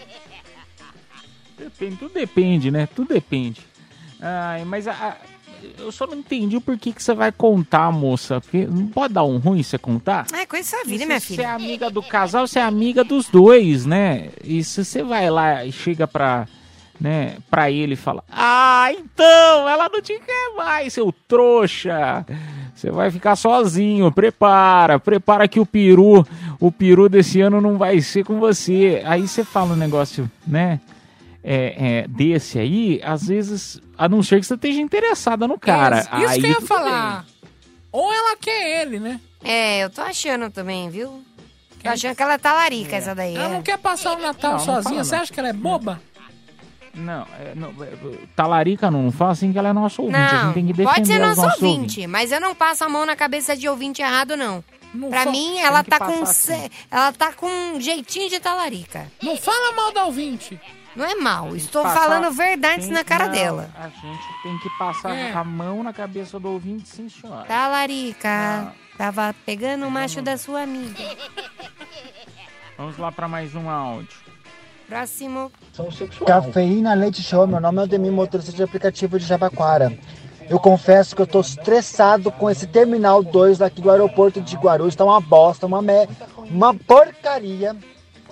[1.57, 2.87] Depende, tudo depende, né?
[2.95, 3.61] Tudo depende.
[4.21, 5.17] Ai, mas a- a-
[5.77, 8.39] eu só não entendi o porquê que você vai contar, moça.
[8.41, 10.25] Porque não pode dar um ruim você contar?
[10.33, 11.53] É coisa da vida, se minha Você é filha.
[11.53, 14.29] amiga do casal, você é amiga dos dois, né?
[14.43, 16.47] E se você vai lá e chega pra,
[16.99, 22.25] né, pra ele e fala: Ah, então, ela não te quer mais, seu trouxa.
[22.75, 26.25] Você vai ficar sozinho, prepara, prepara que o peru,
[26.61, 29.01] o peru desse ano não vai ser com você.
[29.05, 30.79] Aí você fala um negócio, né?
[31.43, 35.99] É, é, desse aí, às vezes, a não ser que você esteja interessada no cara.
[35.99, 37.25] Isso, isso aí que eu ia falar.
[37.91, 39.19] Ou ela quer ele, né?
[39.43, 41.23] É, eu tô achando também, viu?
[41.81, 43.35] Tô achando que ela tá larica, essa daí.
[43.35, 43.53] Ela é.
[43.53, 44.83] não quer passar o Natal Não, não sozinha.
[44.83, 45.21] fala Você não.
[45.23, 46.01] acha que ela é boba?
[46.93, 50.17] Não, é, não é, talarica não, não fala assim que ela é nosso ouvinte.
[50.19, 52.05] a Não, gente tem que defender pode ser nossos ouvinte, ouvintes.
[52.07, 54.61] mas eu não passo a mão na cabeça de ouvinte errado, não.
[55.09, 59.09] pra fa- mim, ela tá com ce- ela tá com um jeitinho de talarica.
[59.21, 60.59] Não fala mal da ouvinte.
[60.95, 63.69] Não é mal, estou Passar- falando verdades tem- na cara não, dela.
[63.75, 65.31] A gente tem que passar É.
[65.31, 67.45] a mão na cabeça do ouvinte, sim, senhora.
[67.45, 71.03] Talarica, tava pegando o macho da sua amiga.
[72.77, 74.17] Vamos lá para mais um áudio.
[74.87, 75.51] Próximo.
[76.25, 79.95] Cafeína Leite Show, meu nome é Ademir, motorista de aplicativo de Jabaquara.
[80.49, 84.95] Eu confesso que eu tô estressado com esse Terminal 2 aqui do aeroporto de Guarulhos.
[84.95, 86.07] Tá uma bosta, uma, me...
[86.49, 87.75] uma porcaria.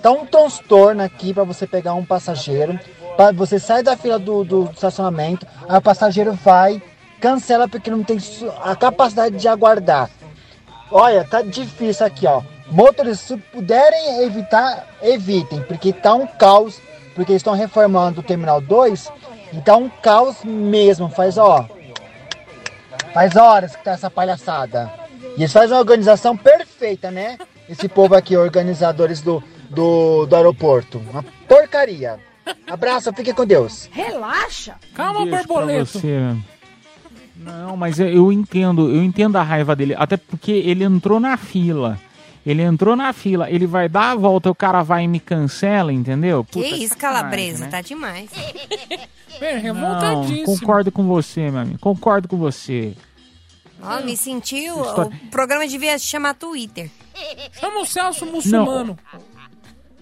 [0.02, 2.78] Tá um transtorno aqui para você pegar um passageiro.
[3.16, 6.80] Pra você sai da fila do, do estacionamento, aí o passageiro vai,
[7.20, 8.16] cancela porque não tem
[8.62, 10.08] a capacidade de aguardar.
[10.90, 12.42] Olha, tá difícil aqui, ó.
[12.70, 16.80] Motoristas, se puderem evitar, evitem, porque tá um caos,
[17.14, 19.10] porque eles estão reformando o Terminal 2
[19.52, 21.08] e tá um caos mesmo.
[21.08, 21.66] Faz, ó,
[23.12, 24.92] faz horas que tá essa palhaçada.
[25.36, 27.36] E eles fazem uma organização perfeita, né?
[27.68, 30.98] Esse povo aqui, organizadores do, do, do aeroporto.
[30.98, 32.18] Uma porcaria.
[32.66, 33.88] Abraço, fique com Deus.
[33.92, 34.76] Relaxa.
[34.94, 36.00] Calma, borboleta.
[37.36, 41.36] Não, mas eu- eu entendo, eu entendo a raiva dele, até porque ele entrou na
[41.36, 41.98] fila.
[42.46, 45.92] Ele entrou na fila, ele vai dar a volta, o cara vai e me cancela,
[45.92, 46.42] entendeu?
[46.44, 47.70] Que Puta, isso, sacanagem, calabresa, né?
[47.70, 48.30] tá demais.
[49.40, 51.78] É, Não, concordo com você, meu amigo.
[51.78, 52.94] Concordo com você.
[53.82, 54.80] Ó, me sentiu.
[54.82, 56.90] História- O programa devia se chamar Twitter.
[57.60, 58.98] Chama o Celso muçulmano.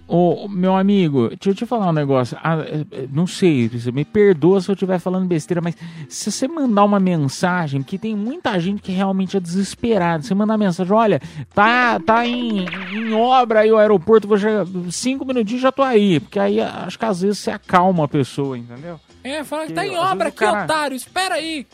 [0.09, 2.39] Ô, meu amigo, deixa eu te falar um negócio.
[2.41, 5.75] Ah, é, é, não sei, me perdoa se eu estiver falando besteira, mas
[6.09, 10.57] se você mandar uma mensagem, que tem muita gente que realmente é desesperada, você mandar
[10.57, 11.21] mensagem, olha,
[11.53, 16.21] tá, tá em, em obra aí o aeroporto, vou chegar, cinco minutinhos já tô aí,
[16.21, 19.01] porque aí acho que às vezes você acalma a pessoa, entendeu?
[19.25, 20.95] É, fala que tá em obra aqui, cara- otário.
[20.97, 21.67] Espera aí.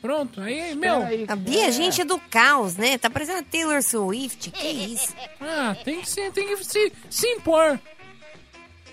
[0.00, 1.02] Pronto, aí, meu.
[1.28, 2.98] A Bia, gente é do caos, né?
[2.98, 4.50] Tá parecendo a Taylor Swift.
[4.50, 5.14] Que isso?
[5.40, 7.78] Ah, tem que, ser, tem que se, se impor.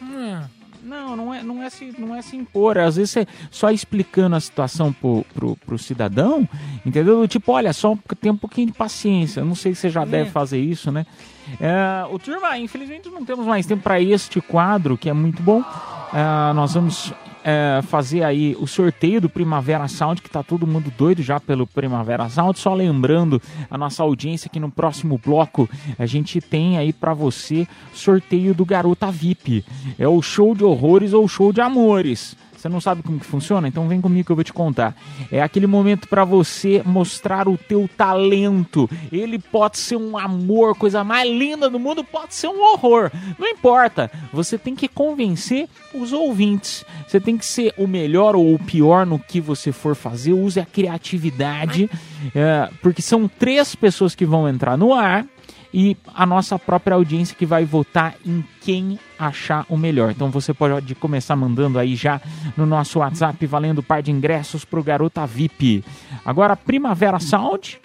[0.02, 0.42] Hum.
[0.84, 2.78] Não, não é, não é, se, não é se impor.
[2.78, 6.48] Às vezes você só explicando a situação pro, pro, pro cidadão,
[6.86, 7.26] entendeu?
[7.26, 9.46] Tipo, olha, só tem um pouquinho de paciência.
[9.46, 11.06] Não sei se você já deve fazer isso, né?
[11.60, 15.64] É, o turma, infelizmente não temos mais tempo para este quadro, que é muito bom.
[16.14, 17.14] É, nós vamos
[17.44, 21.68] é, fazer aí o sorteio do Primavera Sound, que tá todo mundo doido já pelo
[21.68, 22.58] Primavera Sound.
[22.58, 25.70] Só lembrando a nossa audiência que no próximo bloco
[26.00, 29.66] a gente tem aí para você sorteio do Garota VIP.
[30.00, 32.36] É o show de horrores ou show de amores.
[32.64, 33.68] Você não sabe como que funciona?
[33.68, 34.96] Então vem comigo que eu vou te contar.
[35.30, 38.90] É aquele momento para você mostrar o teu talento.
[39.12, 43.12] Ele pode ser um amor, coisa mais linda do mundo, pode ser um horror.
[43.38, 44.10] Não importa.
[44.32, 46.86] Você tem que convencer os ouvintes.
[47.06, 50.32] Você tem que ser o melhor ou o pior no que você for fazer.
[50.32, 51.90] Use a criatividade,
[52.34, 55.26] é, porque são três pessoas que vão entrar no ar
[55.74, 60.12] e a nossa própria audiência que vai votar em quem achar o melhor.
[60.12, 62.22] Então você pode começar mandando aí já
[62.56, 65.84] no nosso WhatsApp valendo par de ingressos pro Garota VIP.
[66.24, 67.82] Agora Primavera Sound.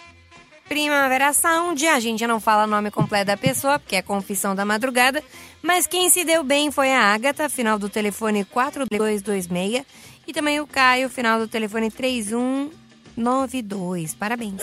[0.69, 4.67] Primavera Sound, a gente não fala o nome completo da pessoa, porque é confissão da
[4.67, 5.25] madrugada,
[5.63, 9.83] mas quem se deu bem foi a Agatha, final do telefone 4226,
[10.27, 14.15] e também o Caio, final do telefone 3192.
[14.15, 14.61] Parabéns.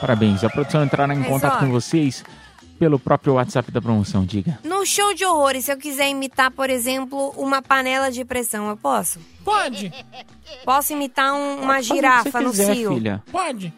[0.00, 0.44] Parabéns.
[0.44, 1.58] A produção entrará em Mas, contato ó.
[1.60, 2.24] com vocês
[2.78, 4.58] pelo próprio WhatsApp da promoção, diga.
[4.62, 8.76] No show de horrores, se eu quiser imitar, por exemplo, uma panela de pressão, eu
[8.76, 9.18] posso?
[9.42, 9.90] Pode.
[10.64, 12.92] Posso imitar um- uma Pode fazer o que girafa no quiser, cio?
[12.94, 13.22] filha.
[13.32, 13.72] Pode.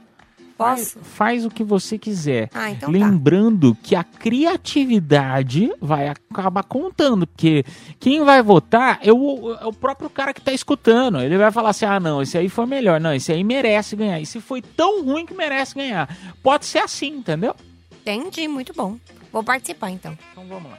[0.59, 0.99] Posso?
[0.99, 2.51] Faz o que você quiser.
[2.53, 2.99] Ah, então tá.
[2.99, 7.65] Lembrando que a criatividade vai acabar contando, porque
[8.01, 11.21] quem vai votar é o, é o próprio cara que tá escutando.
[11.21, 13.01] Ele vai falar assim: ah, não, esse aí foi melhor.
[13.01, 14.21] Não, esse aí merece ganhar.
[14.21, 16.09] Esse foi tão ruim que merece ganhar.
[16.43, 17.55] Pode ser assim, entendeu?
[18.03, 18.97] Entendi, muito bom.
[19.33, 20.19] Vou participar então.
[20.33, 20.79] Então vamos lá.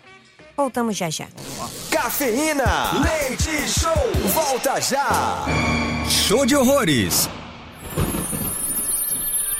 [0.58, 1.28] Voltamos já já.
[1.90, 2.66] Cafeína,
[3.02, 3.94] leite show,
[4.34, 5.46] volta já.
[6.10, 7.30] Show de horrores.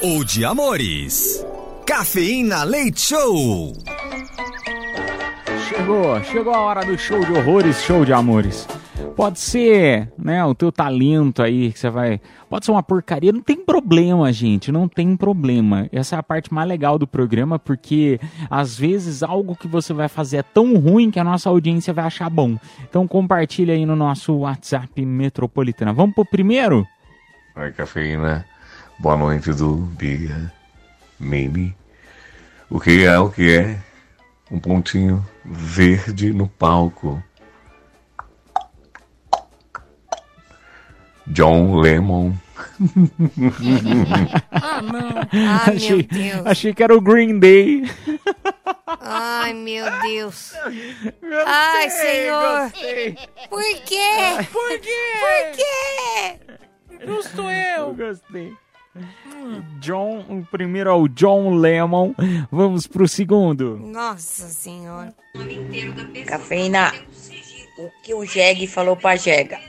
[0.02, 1.46] Ou de amores.
[1.86, 3.74] Cafeína Leite Show.
[5.68, 8.66] Chegou, chegou a hora do show de horrores, show de amores.
[9.18, 12.22] Pode ser, né, o teu talento aí que você vai.
[12.50, 15.90] Pode ser uma porcaria, não tem problema, gente, não tem problema.
[15.92, 20.08] Essa é a parte mais legal do programa, porque às vezes algo que você vai
[20.08, 22.58] fazer é tão ruim que a nossa audiência vai achar bom.
[22.88, 25.92] Então compartilha aí no nosso WhatsApp Metropolitana.
[25.92, 26.88] Vamos pro primeiro?
[27.58, 28.46] Oi, cafeína.
[29.00, 30.52] Boa noite, do Bia.
[31.20, 31.76] Mimi.
[32.70, 33.80] O que é o que é?
[34.52, 37.24] Um pontinho verde no palco.
[41.28, 42.34] John Lemon.
[44.52, 45.10] Ah, não.
[45.32, 46.46] Ai, achei, meu Deus.
[46.46, 47.84] achei que era o Green Day.
[49.00, 50.54] Ai, meu Deus.
[51.46, 52.72] Ai, Senhor.
[53.50, 54.48] Por quê?
[54.52, 55.00] Por quê?
[55.20, 57.06] Por quê?
[57.06, 57.94] Justo eu.
[57.94, 58.54] Gostei.
[59.80, 62.14] John, o primeiro é o John Lemon.
[62.52, 63.78] Vamos pro segundo.
[63.78, 65.14] Nossa Senhora.
[66.28, 66.94] Cafeína,
[67.78, 69.60] o que o Jeg falou pra Jega?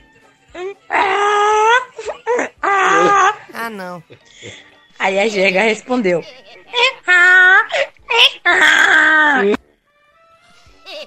[2.62, 4.02] Ah, não.
[4.98, 6.22] Aí a Jega respondeu.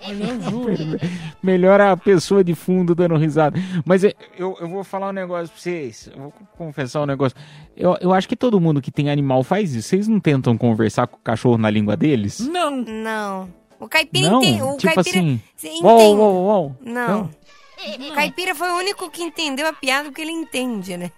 [1.41, 3.59] Melhor a pessoa de fundo dando risada.
[3.85, 6.09] Mas é, eu, eu vou falar um negócio pra vocês.
[6.13, 7.37] Eu vou confessar um negócio.
[7.75, 9.89] Eu, eu acho que todo mundo que tem animal faz isso.
[9.89, 12.39] Vocês não tentam conversar com o cachorro na língua deles?
[12.39, 12.71] Não.
[12.71, 13.49] Não.
[13.79, 14.41] O caipira Não?
[14.41, 14.61] entende.
[14.61, 16.19] O Tipo caipira assim, Você uou, entende.
[16.21, 16.77] uou, uou.
[16.81, 17.29] Não.
[18.09, 21.11] O caipira foi o único que entendeu a piada porque ele entende, né?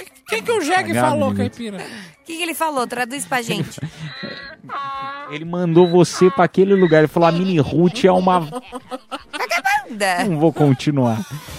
[0.00, 1.76] O que, que o Jeg Cagado, falou, caipira?
[1.78, 2.86] O que, que ele falou?
[2.86, 3.80] Traduz pra gente.
[5.30, 6.98] Ele mandou você pra aquele lugar.
[6.98, 8.40] Ele falou: a Mini Ruth é uma.
[8.40, 10.24] Vagabunda.
[10.24, 11.18] Não vou continuar.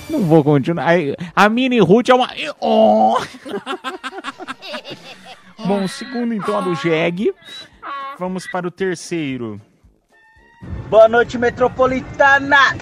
[0.10, 0.88] Não vou continuar.
[1.36, 2.30] A Mini Ruth é uma.
[2.60, 3.18] Oh!
[5.66, 7.34] Bom, segundo então do Jeg.
[8.18, 9.62] Vamos para o terceiro.
[10.89, 12.76] Boa noite, Metropolitana!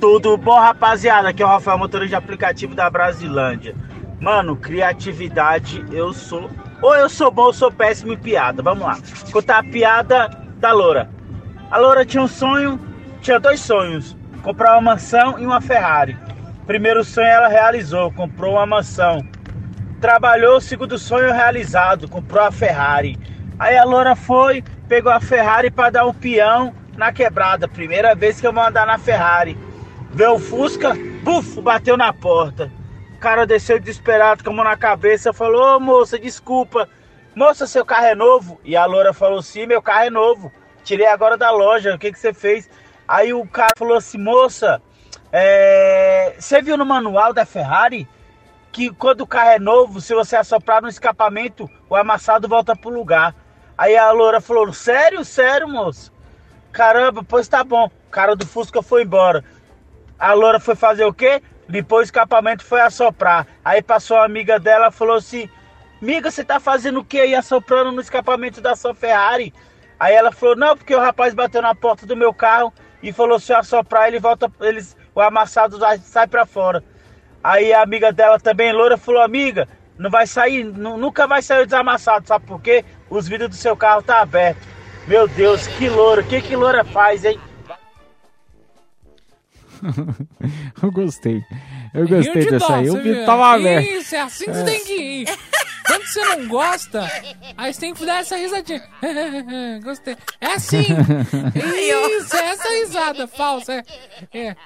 [0.00, 1.28] Tudo bom, rapaziada?
[1.28, 3.76] Aqui é o Rafael, motorista de aplicativo da Brasilândia.
[4.20, 6.50] Mano, criatividade, eu sou.
[6.82, 8.62] Ou eu sou bom ou sou péssimo em piada.
[8.62, 8.98] Vamos lá.
[9.32, 11.08] Contar a piada da Loura.
[11.70, 12.80] A Loura tinha um sonho,
[13.20, 16.16] tinha dois sonhos: comprar uma mansão e uma Ferrari.
[16.66, 19.24] Primeiro sonho ela realizou, comprou uma mansão.
[20.00, 23.18] Trabalhou, segundo sonho realizado, comprou a Ferrari.
[23.58, 27.68] Aí a Loura foi, pegou a Ferrari para dar um peão na quebrada.
[27.68, 29.58] Primeira vez que eu vou andar na Ferrari.
[30.12, 32.70] Veio o Fusca, buf, bateu na porta.
[33.20, 36.88] Cara desceu desesperado com a mão na cabeça, falou: Ô moça, desculpa.
[37.34, 38.58] Moça, seu carro é novo?
[38.64, 40.50] E a loura falou: Sim, meu carro é novo.
[40.82, 42.68] Tirei agora da loja, o que, que você fez?
[43.06, 44.80] Aí o cara falou assim: Moça,
[45.30, 48.08] é, você viu no manual da Ferrari
[48.72, 52.88] que quando o carro é novo, se você assoprar no escapamento, o amassado volta pro
[52.88, 53.34] lugar.
[53.76, 56.10] Aí a loura falou: Sério, sério, moço?
[56.72, 57.90] Caramba, pois tá bom.
[58.08, 59.44] O cara do Fusca foi embora.
[60.18, 61.42] a loura foi fazer o quê?
[61.70, 63.46] Depois o escapamento foi assoprar.
[63.64, 65.48] Aí passou a amiga dela falou assim:
[66.00, 69.54] Miga, você tá fazendo o que aí assoprando no escapamento da sua Ferrari?
[69.98, 73.38] Aí ela falou: Não, porque o rapaz bateu na porta do meu carro e falou:
[73.38, 76.82] Se eu assoprar, ele volta, eles, o amassado sai pra fora.
[77.42, 81.62] Aí a amiga dela também, loura, falou: Amiga, não vai sair, nu- nunca vai sair
[81.62, 82.84] o desamassado, sabe por quê?
[83.08, 84.66] Os vidros do seu carro tá aberto.
[85.06, 87.38] Meu Deus, que loura, o que que loura faz, hein?
[90.82, 91.42] eu gostei.
[91.94, 92.88] Eu gostei de dessa dó, aí.
[92.88, 93.26] O você vidro viu?
[93.26, 93.86] tava aberto.
[93.88, 94.64] Isso, é assim que você É.
[94.64, 95.38] tem que ir.
[95.86, 97.10] Quando você não gosta,
[97.56, 98.82] aí você tem que dar essa risadinha.
[99.82, 100.16] Gostei.
[100.40, 100.82] É assim.
[102.20, 103.72] Isso, é essa risada falsa.
[104.32, 104.48] É.
[104.48, 104.56] é.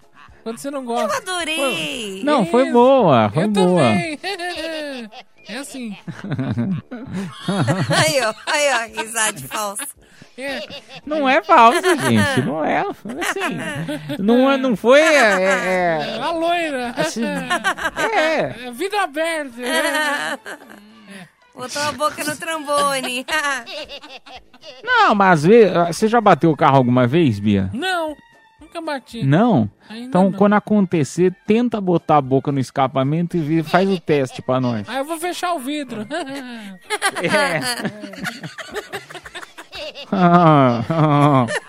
[0.43, 1.07] Quando você não gosta.
[1.17, 2.23] Eu adorei.
[2.23, 3.83] Não, foi boa, foi Eu boa.
[3.83, 4.19] também.
[5.49, 5.97] É assim.
[7.97, 9.87] Aí, ó, aí, ó, risada falsa.
[10.37, 10.61] É.
[11.07, 12.41] Não é falso, gente.
[12.45, 12.81] Não é.
[12.81, 15.01] Assim, não, é- não foi.
[15.01, 16.95] É, é- A loira.
[16.97, 18.71] Assim, é.
[18.73, 19.61] Vida aberta.
[21.55, 23.25] Botou a boca no trombone.
[24.83, 25.73] Não, mas às vezes.
[25.89, 27.71] Você já bateu o carro alguma vez, Bia?
[27.73, 28.17] Não,
[28.61, 29.23] nunca bati.
[29.23, 29.71] Não?
[29.89, 30.33] Ainda Então, não.
[30.33, 34.89] quando acontecer, tenta botar a boca no escapamento e faz o teste pra nós.
[34.89, 36.05] Aí eu vou fechar o vidro.
[37.23, 37.61] É.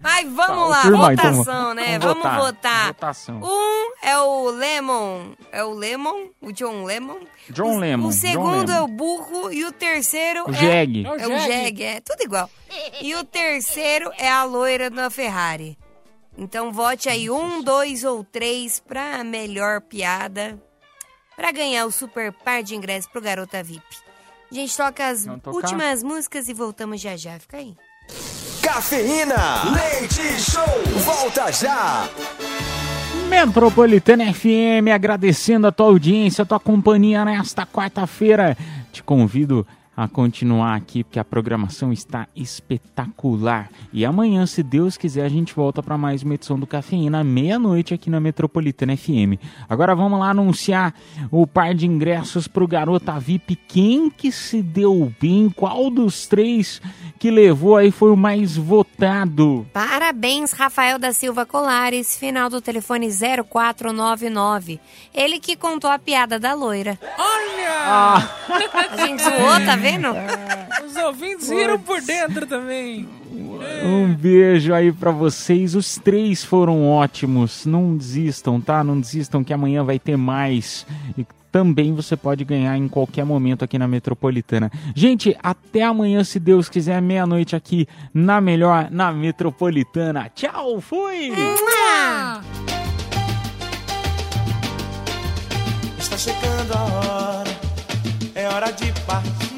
[0.00, 1.98] Mas vamos Tá, lá, firma, então, votação, né?
[1.98, 2.38] vamos Vamos votar.
[2.40, 2.86] votar.
[2.88, 3.40] Votação.
[3.42, 5.32] Um é o Lemon.
[5.50, 6.28] É o Lemon?
[6.40, 7.18] O John Lemon?
[7.50, 8.72] John o, Lemon, O segundo Lemon.
[8.72, 10.84] é o Burro e o terceiro O é...
[10.84, 11.04] Jeg.
[11.04, 12.48] É o Jeg, é tudo igual.
[13.00, 15.76] E o terceiro é a loira da Ferrari.
[16.36, 20.58] Então vote aí um, dois ou três pra melhor piada.
[21.36, 23.84] Pra ganhar o super par de ingressos pro Garota VIP.
[24.52, 27.38] A gente toca as últimas músicas e voltamos já já.
[27.38, 27.74] Fica aí.
[28.60, 30.62] Cafeína, leite show,
[31.06, 32.06] volta já.
[33.30, 38.54] Metropolitana FM, agradecendo a tua audiência, a tua companhia nesta quarta-feira.
[38.92, 39.81] Te convido a
[40.12, 43.70] continuar aqui, porque a programação está espetacular.
[43.92, 47.24] E amanhã, se Deus quiser, a gente volta para mais uma edição do Cafeína, à
[47.24, 49.38] meia-noite aqui na Metropolitana FM.
[49.68, 50.94] Agora vamos lá anunciar
[51.30, 53.56] o par de ingressos para o Garota VIP.
[53.56, 55.50] Quem que se deu bem?
[55.50, 56.80] Qual dos três
[57.18, 59.66] que levou aí foi o mais votado?
[59.72, 64.80] Parabéns, Rafael da Silva Colares, final do telefone 0499.
[65.14, 66.98] Ele que contou a piada da loira.
[67.18, 68.32] Olha!
[68.92, 70.08] A gente zoou, tá vendo?
[70.86, 73.08] Os ouvintes riram por dentro também.
[73.84, 75.74] Um beijo aí pra vocês.
[75.74, 77.66] Os três foram ótimos.
[77.66, 78.84] Não desistam, tá?
[78.84, 80.86] Não desistam que amanhã vai ter mais.
[81.18, 84.70] E também você pode ganhar em qualquer momento aqui na Metropolitana.
[84.94, 90.30] Gente, até amanhã, se Deus quiser, meia-noite aqui na melhor, na Metropolitana.
[90.34, 91.32] Tchau, fui!
[95.98, 97.50] Está chegando a hora,
[98.34, 99.51] é hora de partir.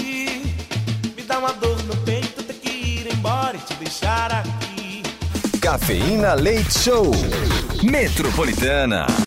[3.55, 5.03] Embora e te deixar aqui.
[5.61, 7.11] Cafeína Leite Show.
[7.83, 9.07] Metropolitana.